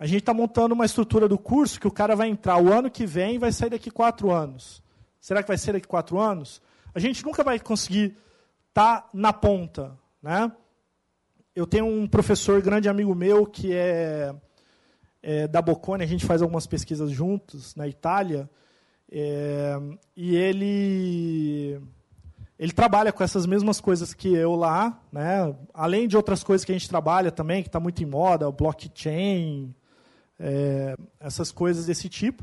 A 0.00 0.06
gente 0.06 0.20
está 0.20 0.32
montando 0.32 0.74
uma 0.74 0.86
estrutura 0.86 1.28
do 1.28 1.36
curso 1.36 1.78
que 1.78 1.86
o 1.86 1.90
cara 1.90 2.16
vai 2.16 2.26
entrar 2.26 2.56
o 2.56 2.72
ano 2.72 2.90
que 2.90 3.04
vem 3.04 3.34
e 3.34 3.38
vai 3.38 3.52
sair 3.52 3.68
daqui 3.68 3.90
quatro 3.90 4.30
anos. 4.30 4.82
Será 5.20 5.42
que 5.42 5.48
vai 5.48 5.58
ser 5.58 5.74
daqui 5.74 5.86
quatro 5.86 6.18
anos? 6.18 6.62
A 6.94 6.98
gente 6.98 7.22
nunca 7.22 7.44
vai 7.44 7.60
conseguir 7.60 8.16
estar 8.70 9.02
tá 9.02 9.08
na 9.12 9.30
ponta. 9.30 9.94
Né? 10.22 10.50
Eu 11.54 11.66
tenho 11.66 11.84
um 11.84 12.08
professor, 12.08 12.62
grande 12.62 12.88
amigo 12.88 13.14
meu, 13.14 13.44
que 13.44 13.74
é, 13.74 14.34
é 15.22 15.46
da 15.46 15.60
Bocconi, 15.60 16.02
a 16.02 16.06
gente 16.06 16.24
faz 16.24 16.40
algumas 16.40 16.66
pesquisas 16.66 17.10
juntos 17.10 17.76
na 17.76 17.86
Itália, 17.86 18.48
é, 19.12 19.78
e 20.16 20.34
ele 20.34 21.78
ele 22.58 22.72
trabalha 22.72 23.12
com 23.12 23.22
essas 23.22 23.44
mesmas 23.44 23.80
coisas 23.80 24.14
que 24.14 24.32
eu 24.34 24.54
lá, 24.54 24.98
né? 25.12 25.54
além 25.74 26.08
de 26.08 26.16
outras 26.16 26.42
coisas 26.42 26.64
que 26.64 26.72
a 26.72 26.74
gente 26.74 26.88
trabalha 26.88 27.30
também, 27.30 27.62
que 27.62 27.68
está 27.68 27.80
muito 27.80 28.02
em 28.02 28.06
moda, 28.06 28.48
o 28.48 28.52
blockchain, 28.52 29.74
é, 30.40 30.96
essas 31.20 31.52
coisas 31.52 31.86
desse 31.86 32.08
tipo. 32.08 32.42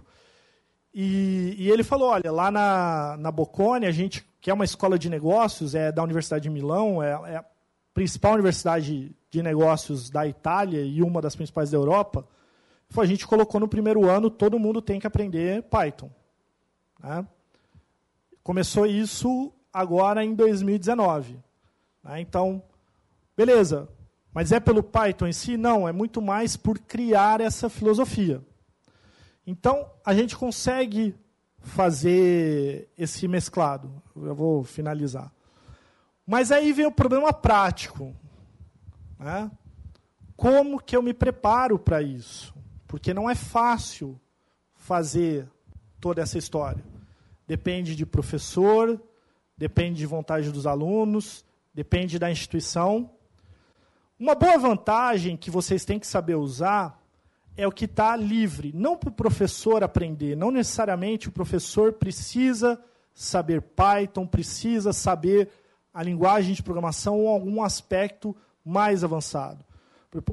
E, 0.94 1.56
e, 1.58 1.70
ele 1.70 1.84
falou, 1.84 2.10
olha, 2.10 2.32
lá 2.32 2.50
na, 2.50 3.18
na 3.18 3.32
Bocconi, 3.32 3.86
a 3.86 3.92
gente, 3.92 4.26
que 4.40 4.50
é 4.50 4.54
uma 4.54 4.66
escola 4.66 4.98
de 4.98 5.10
negócios, 5.10 5.76
é 5.76 5.92
da 5.92 6.04
Universidade 6.04 6.44
de 6.44 6.50
Milão, 6.50 7.04
é, 7.04 7.10
é 7.10 7.36
a 7.38 7.46
principal 7.94 8.34
universidade 8.34 9.16
de 9.30 9.44
negócios 9.44 10.10
da 10.10 10.28
Itália 10.28 10.82
e 10.82 11.02
uma 11.02 11.22
das 11.22 11.36
principais 11.36 11.72
da 11.72 11.78
Europa, 11.78 12.26
a 12.96 13.06
gente 13.06 13.28
colocou 13.28 13.60
no 13.60 13.68
primeiro 13.68 14.10
ano, 14.10 14.30
todo 14.30 14.60
mundo 14.60 14.82
tem 14.82 15.00
que 15.00 15.08
aprender 15.08 15.64
Python. 15.64 16.10
Né? 17.04 17.28
Começou 18.42 18.86
isso 18.86 19.52
agora 19.74 20.24
em 20.24 20.34
2019. 20.34 21.38
Né? 22.04 22.22
Então, 22.22 22.64
beleza. 23.36 23.90
Mas 24.38 24.52
é 24.52 24.60
pelo 24.60 24.84
Python 24.84 25.26
em 25.26 25.34
si? 25.34 25.58
Não, 25.58 25.90
é 25.90 25.92
muito 25.92 26.22
mais 26.22 26.56
por 26.56 26.78
criar 26.78 27.42
essa 27.42 27.72
filosofia. 27.72 28.40
Então, 29.48 29.90
a 30.06 30.14
gente 30.14 30.38
consegue 30.38 31.16
fazer 31.58 32.88
esse 32.96 33.28
mesclado. 33.28 33.92
Eu 34.16 34.36
vou 34.36 34.64
finalizar. 34.64 35.34
Mas 36.24 36.52
aí 36.52 36.72
vem 36.72 36.86
o 36.86 36.92
problema 36.92 37.34
prático. 37.34 38.16
Né? 39.18 39.50
Como 40.36 40.80
que 40.80 40.96
eu 40.96 41.02
me 41.02 41.16
preparo 41.16 41.80
para 41.80 42.04
isso? 42.04 42.54
Porque 42.86 43.16
não 43.16 43.28
é 43.28 43.34
fácil 43.34 44.22
fazer 44.76 45.50
toda 46.00 46.22
essa 46.22 46.38
história. 46.38 46.86
Depende 47.48 47.96
de 47.96 48.06
professor, 48.06 49.02
depende 49.58 49.98
de 49.98 50.06
vontade 50.06 50.52
dos 50.52 50.68
alunos, 50.68 51.44
depende 51.74 52.20
da 52.20 52.30
instituição. 52.30 53.17
Uma 54.20 54.34
boa 54.34 54.58
vantagem 54.58 55.38
que 55.38 55.52
vocês 55.52 55.86
têm 55.86 56.00
que 56.00 56.08
saber 56.08 56.34
usar 56.34 57.00
é 57.56 57.68
o 57.68 57.72
que 57.72 57.86
está 57.86 58.16
livre, 58.16 58.72
não 58.74 58.98
para 58.98 59.10
o 59.10 59.14
professor 59.14 59.84
aprender. 59.84 60.36
Não 60.36 60.50
necessariamente 60.50 61.30
o 61.30 61.32
professor 61.32 61.94
precisa 61.94 62.82
saber 63.14 63.62
Python, 63.62 64.26
precisa 64.26 64.92
saber 64.92 65.50
a 65.94 66.02
linguagem 66.02 66.56
de 66.56 66.64
programação 66.64 67.20
ou 67.20 67.28
algum 67.28 67.62
aspecto 67.62 68.36
mais 68.66 69.04
avançado. 69.04 69.64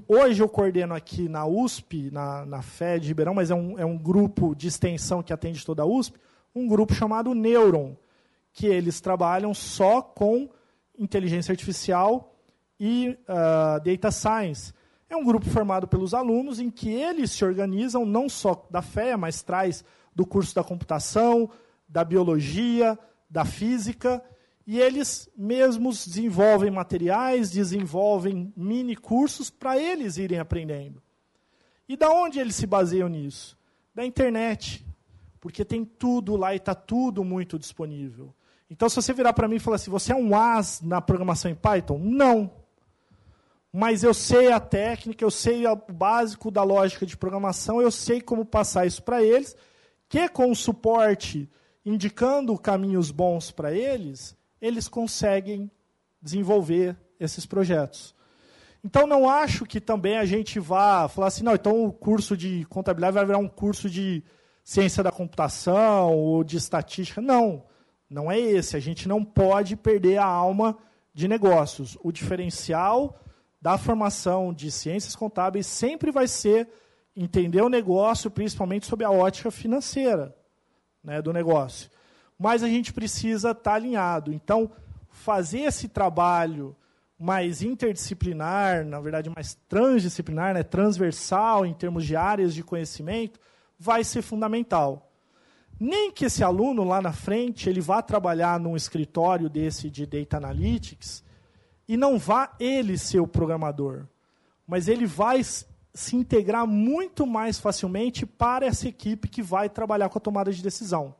Hoje 0.08 0.42
eu 0.42 0.48
coordeno 0.48 0.94
aqui 0.94 1.28
na 1.28 1.44
USP, 1.44 2.10
na, 2.10 2.46
na 2.46 2.62
FED 2.62 3.08
Ribeirão, 3.08 3.34
mas 3.34 3.50
é 3.50 3.54
um, 3.54 3.78
é 3.78 3.84
um 3.84 3.98
grupo 3.98 4.54
de 4.54 4.66
extensão 4.66 5.22
que 5.22 5.32
atende 5.32 5.64
toda 5.64 5.82
a 5.82 5.86
USP, 5.86 6.18
um 6.54 6.66
grupo 6.66 6.94
chamado 6.94 7.34
Neuron, 7.34 7.94
que 8.50 8.66
eles 8.66 8.98
trabalham 9.02 9.52
só 9.52 10.00
com 10.00 10.48
inteligência 10.98 11.52
artificial 11.52 12.33
e 12.78 13.16
uh, 13.28 13.82
data 13.82 14.10
science. 14.10 14.72
É 15.08 15.16
um 15.16 15.24
grupo 15.24 15.48
formado 15.48 15.86
pelos 15.86 16.14
alunos 16.14 16.58
em 16.58 16.70
que 16.70 16.90
eles 16.90 17.30
se 17.30 17.44
organizam 17.44 18.04
não 18.04 18.28
só 18.28 18.66
da 18.70 18.82
FEA, 18.82 19.16
mas 19.16 19.42
traz 19.42 19.84
do 20.14 20.26
curso 20.26 20.54
da 20.54 20.64
computação, 20.64 21.50
da 21.88 22.04
biologia, 22.04 22.98
da 23.28 23.44
física, 23.44 24.22
e 24.66 24.80
eles 24.80 25.28
mesmos 25.36 26.06
desenvolvem 26.06 26.70
materiais, 26.70 27.50
desenvolvem 27.50 28.52
mini 28.56 28.96
cursos 28.96 29.50
para 29.50 29.78
eles 29.78 30.16
irem 30.16 30.38
aprendendo. 30.38 31.02
E 31.88 31.96
da 31.96 32.10
onde 32.10 32.38
eles 32.38 32.54
se 32.54 32.66
baseiam 32.66 33.08
nisso? 33.08 33.58
Da 33.94 34.04
internet, 34.04 34.84
porque 35.40 35.64
tem 35.64 35.84
tudo 35.84 36.34
lá 36.34 36.54
e 36.54 36.56
está 36.56 36.74
tudo 36.74 37.22
muito 37.22 37.58
disponível. 37.58 38.34
Então, 38.70 38.88
se 38.88 38.96
você 38.96 39.12
virar 39.12 39.34
para 39.34 39.46
mim 39.46 39.56
e 39.56 39.60
falar 39.60 39.76
assim, 39.76 39.90
você 39.90 40.12
é 40.12 40.16
um 40.16 40.34
as 40.34 40.80
na 40.80 41.00
programação 41.00 41.50
em 41.50 41.54
Python? 41.54 41.98
Não. 41.98 42.63
Mas 43.76 44.04
eu 44.04 44.14
sei 44.14 44.52
a 44.52 44.60
técnica, 44.60 45.24
eu 45.24 45.32
sei 45.32 45.66
o 45.66 45.74
básico 45.74 46.48
da 46.48 46.62
lógica 46.62 47.04
de 47.04 47.16
programação, 47.16 47.82
eu 47.82 47.90
sei 47.90 48.20
como 48.20 48.44
passar 48.44 48.86
isso 48.86 49.02
para 49.02 49.20
eles, 49.20 49.56
que 50.08 50.28
com 50.28 50.48
o 50.48 50.54
suporte 50.54 51.50
indicando 51.84 52.56
caminhos 52.56 53.10
bons 53.10 53.50
para 53.50 53.72
eles, 53.72 54.36
eles 54.60 54.86
conseguem 54.86 55.68
desenvolver 56.22 56.96
esses 57.18 57.46
projetos. 57.46 58.14
Então, 58.84 59.08
não 59.08 59.28
acho 59.28 59.66
que 59.66 59.80
também 59.80 60.18
a 60.18 60.24
gente 60.24 60.60
vá 60.60 61.08
falar 61.08 61.26
assim, 61.26 61.42
não, 61.42 61.56
então 61.56 61.84
o 61.84 61.92
curso 61.92 62.36
de 62.36 62.64
contabilidade 62.66 63.14
vai 63.14 63.26
virar 63.26 63.38
um 63.38 63.48
curso 63.48 63.90
de 63.90 64.22
ciência 64.62 65.02
da 65.02 65.10
computação 65.10 66.16
ou 66.16 66.44
de 66.44 66.58
estatística. 66.58 67.20
Não. 67.20 67.64
Não 68.08 68.30
é 68.30 68.38
esse. 68.38 68.76
A 68.76 68.80
gente 68.80 69.08
não 69.08 69.24
pode 69.24 69.74
perder 69.74 70.18
a 70.18 70.24
alma 70.24 70.78
de 71.12 71.26
negócios. 71.26 71.98
O 72.04 72.12
diferencial 72.12 73.18
da 73.64 73.78
formação 73.78 74.52
de 74.52 74.70
ciências 74.70 75.16
contábeis 75.16 75.66
sempre 75.66 76.12
vai 76.12 76.28
ser 76.28 76.68
entender 77.16 77.62
o 77.62 77.70
negócio, 77.70 78.30
principalmente 78.30 78.84
sob 78.84 79.02
a 79.02 79.10
ótica 79.10 79.50
financeira 79.50 80.36
né, 81.02 81.22
do 81.22 81.32
negócio. 81.32 81.88
Mas 82.38 82.62
a 82.62 82.68
gente 82.68 82.92
precisa 82.92 83.52
estar 83.52 83.62
tá 83.70 83.74
alinhado. 83.74 84.34
Então, 84.34 84.70
fazer 85.08 85.60
esse 85.60 85.88
trabalho 85.88 86.76
mais 87.18 87.62
interdisciplinar, 87.62 88.84
na 88.84 89.00
verdade 89.00 89.30
mais 89.30 89.54
transdisciplinar, 89.66 90.52
né, 90.52 90.62
transversal 90.62 91.64
em 91.64 91.72
termos 91.72 92.04
de 92.04 92.14
áreas 92.14 92.52
de 92.52 92.62
conhecimento, 92.62 93.40
vai 93.78 94.04
ser 94.04 94.20
fundamental. 94.20 95.10
Nem 95.80 96.12
que 96.12 96.26
esse 96.26 96.44
aluno 96.44 96.84
lá 96.84 97.00
na 97.00 97.14
frente 97.14 97.70
ele 97.70 97.80
vá 97.80 98.02
trabalhar 98.02 98.60
num 98.60 98.76
escritório 98.76 99.48
desse 99.48 99.88
de 99.88 100.04
data 100.04 100.36
analytics 100.36 101.23
e 101.86 101.96
não 101.96 102.18
vá 102.18 102.54
ele 102.58 102.96
ser 102.96 103.20
o 103.20 103.26
programador, 103.26 104.06
mas 104.66 104.88
ele 104.88 105.06
vai 105.06 105.42
se 105.42 106.16
integrar 106.16 106.66
muito 106.66 107.26
mais 107.26 107.58
facilmente 107.58 108.26
para 108.26 108.66
essa 108.66 108.88
equipe 108.88 109.28
que 109.28 109.42
vai 109.42 109.68
trabalhar 109.68 110.08
com 110.08 110.18
a 110.18 110.20
tomada 110.20 110.52
de 110.52 110.62
decisão. 110.62 111.14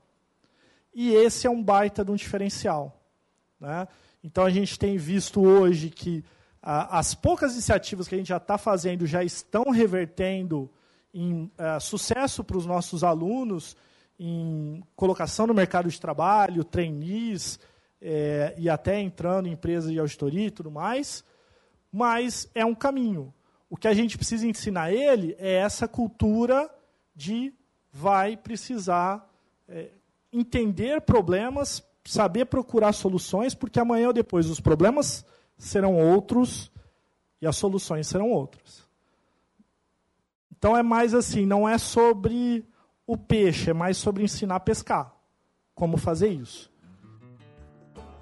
E 0.93 1.13
esse 1.15 1.47
é 1.47 1.51
um 1.51 1.63
baita 1.63 2.05
de 2.05 2.11
um 2.11 2.17
diferencial. 2.17 3.01
Né? 3.61 3.87
Então 4.23 4.45
a 4.45 4.51
gente 4.51 4.79
tem 4.79 4.97
visto 4.97 5.41
hoje 5.41 5.91
que 5.91 6.25
ah, 6.63 6.99
as 6.99 7.15
poucas 7.15 7.53
iniciativas 7.53 8.09
que 8.09 8.15
a 8.15 8.19
gente 8.19 8.29
já 8.29 8.39
está 8.39 8.57
fazendo 8.57 9.07
já 9.07 9.23
estão 9.23 9.71
revertendo 9.71 10.71
em 11.13 11.51
ah, 11.59 11.79
sucesso 11.79 12.43
para 12.43 12.57
os 12.57 12.67
nossos 12.67 13.05
alunos, 13.05 13.77
em 14.19 14.83
colocação 14.97 15.47
no 15.47 15.55
mercado 15.55 15.89
de 15.89 16.01
trabalho, 16.01 16.65
trainees, 16.65 17.61
eh, 18.07 18.55
e 18.59 18.69
até 18.69 19.01
entrando 19.01 19.49
em 19.49 19.53
empresas 19.53 19.91
de 19.91 19.99
auditoria 19.99 20.49
e 20.49 20.51
tudo 20.51 20.71
mais, 20.71 21.25
mas 21.91 22.51
é 22.55 22.63
um 22.63 22.75
caminho. 22.75 23.33
O 23.71 23.79
que 23.79 23.89
a 23.89 23.95
gente 23.95 24.19
precisa 24.19 24.47
ensinar 24.47 24.93
ele 24.93 25.35
é 25.39 25.55
essa 25.55 25.89
cultura 25.89 26.71
de 27.17 27.55
vai 27.91 28.37
precisar 28.37 29.27
é, 29.67 29.91
entender 30.31 31.01
problemas, 31.01 31.83
saber 32.05 32.45
procurar 32.45 32.93
soluções, 32.93 33.55
porque 33.55 33.81
amanhã 33.81 34.09
ou 34.09 34.13
depois 34.13 34.51
os 34.51 34.61
problemas 34.61 35.25
serão 35.57 35.97
outros 35.97 36.71
e 37.41 37.47
as 37.47 37.57
soluções 37.57 38.07
serão 38.07 38.31
outras. 38.31 38.87
Então 40.51 40.77
é 40.77 40.83
mais 40.83 41.15
assim, 41.15 41.47
não 41.47 41.67
é 41.67 41.79
sobre 41.79 42.69
o 43.07 43.17
peixe, 43.17 43.71
é 43.71 43.73
mais 43.73 43.97
sobre 43.97 44.25
ensinar 44.25 44.57
a 44.57 44.61
pescar. 44.61 45.15
Como 45.75 45.97
fazer 45.97 46.29
isso. 46.29 46.74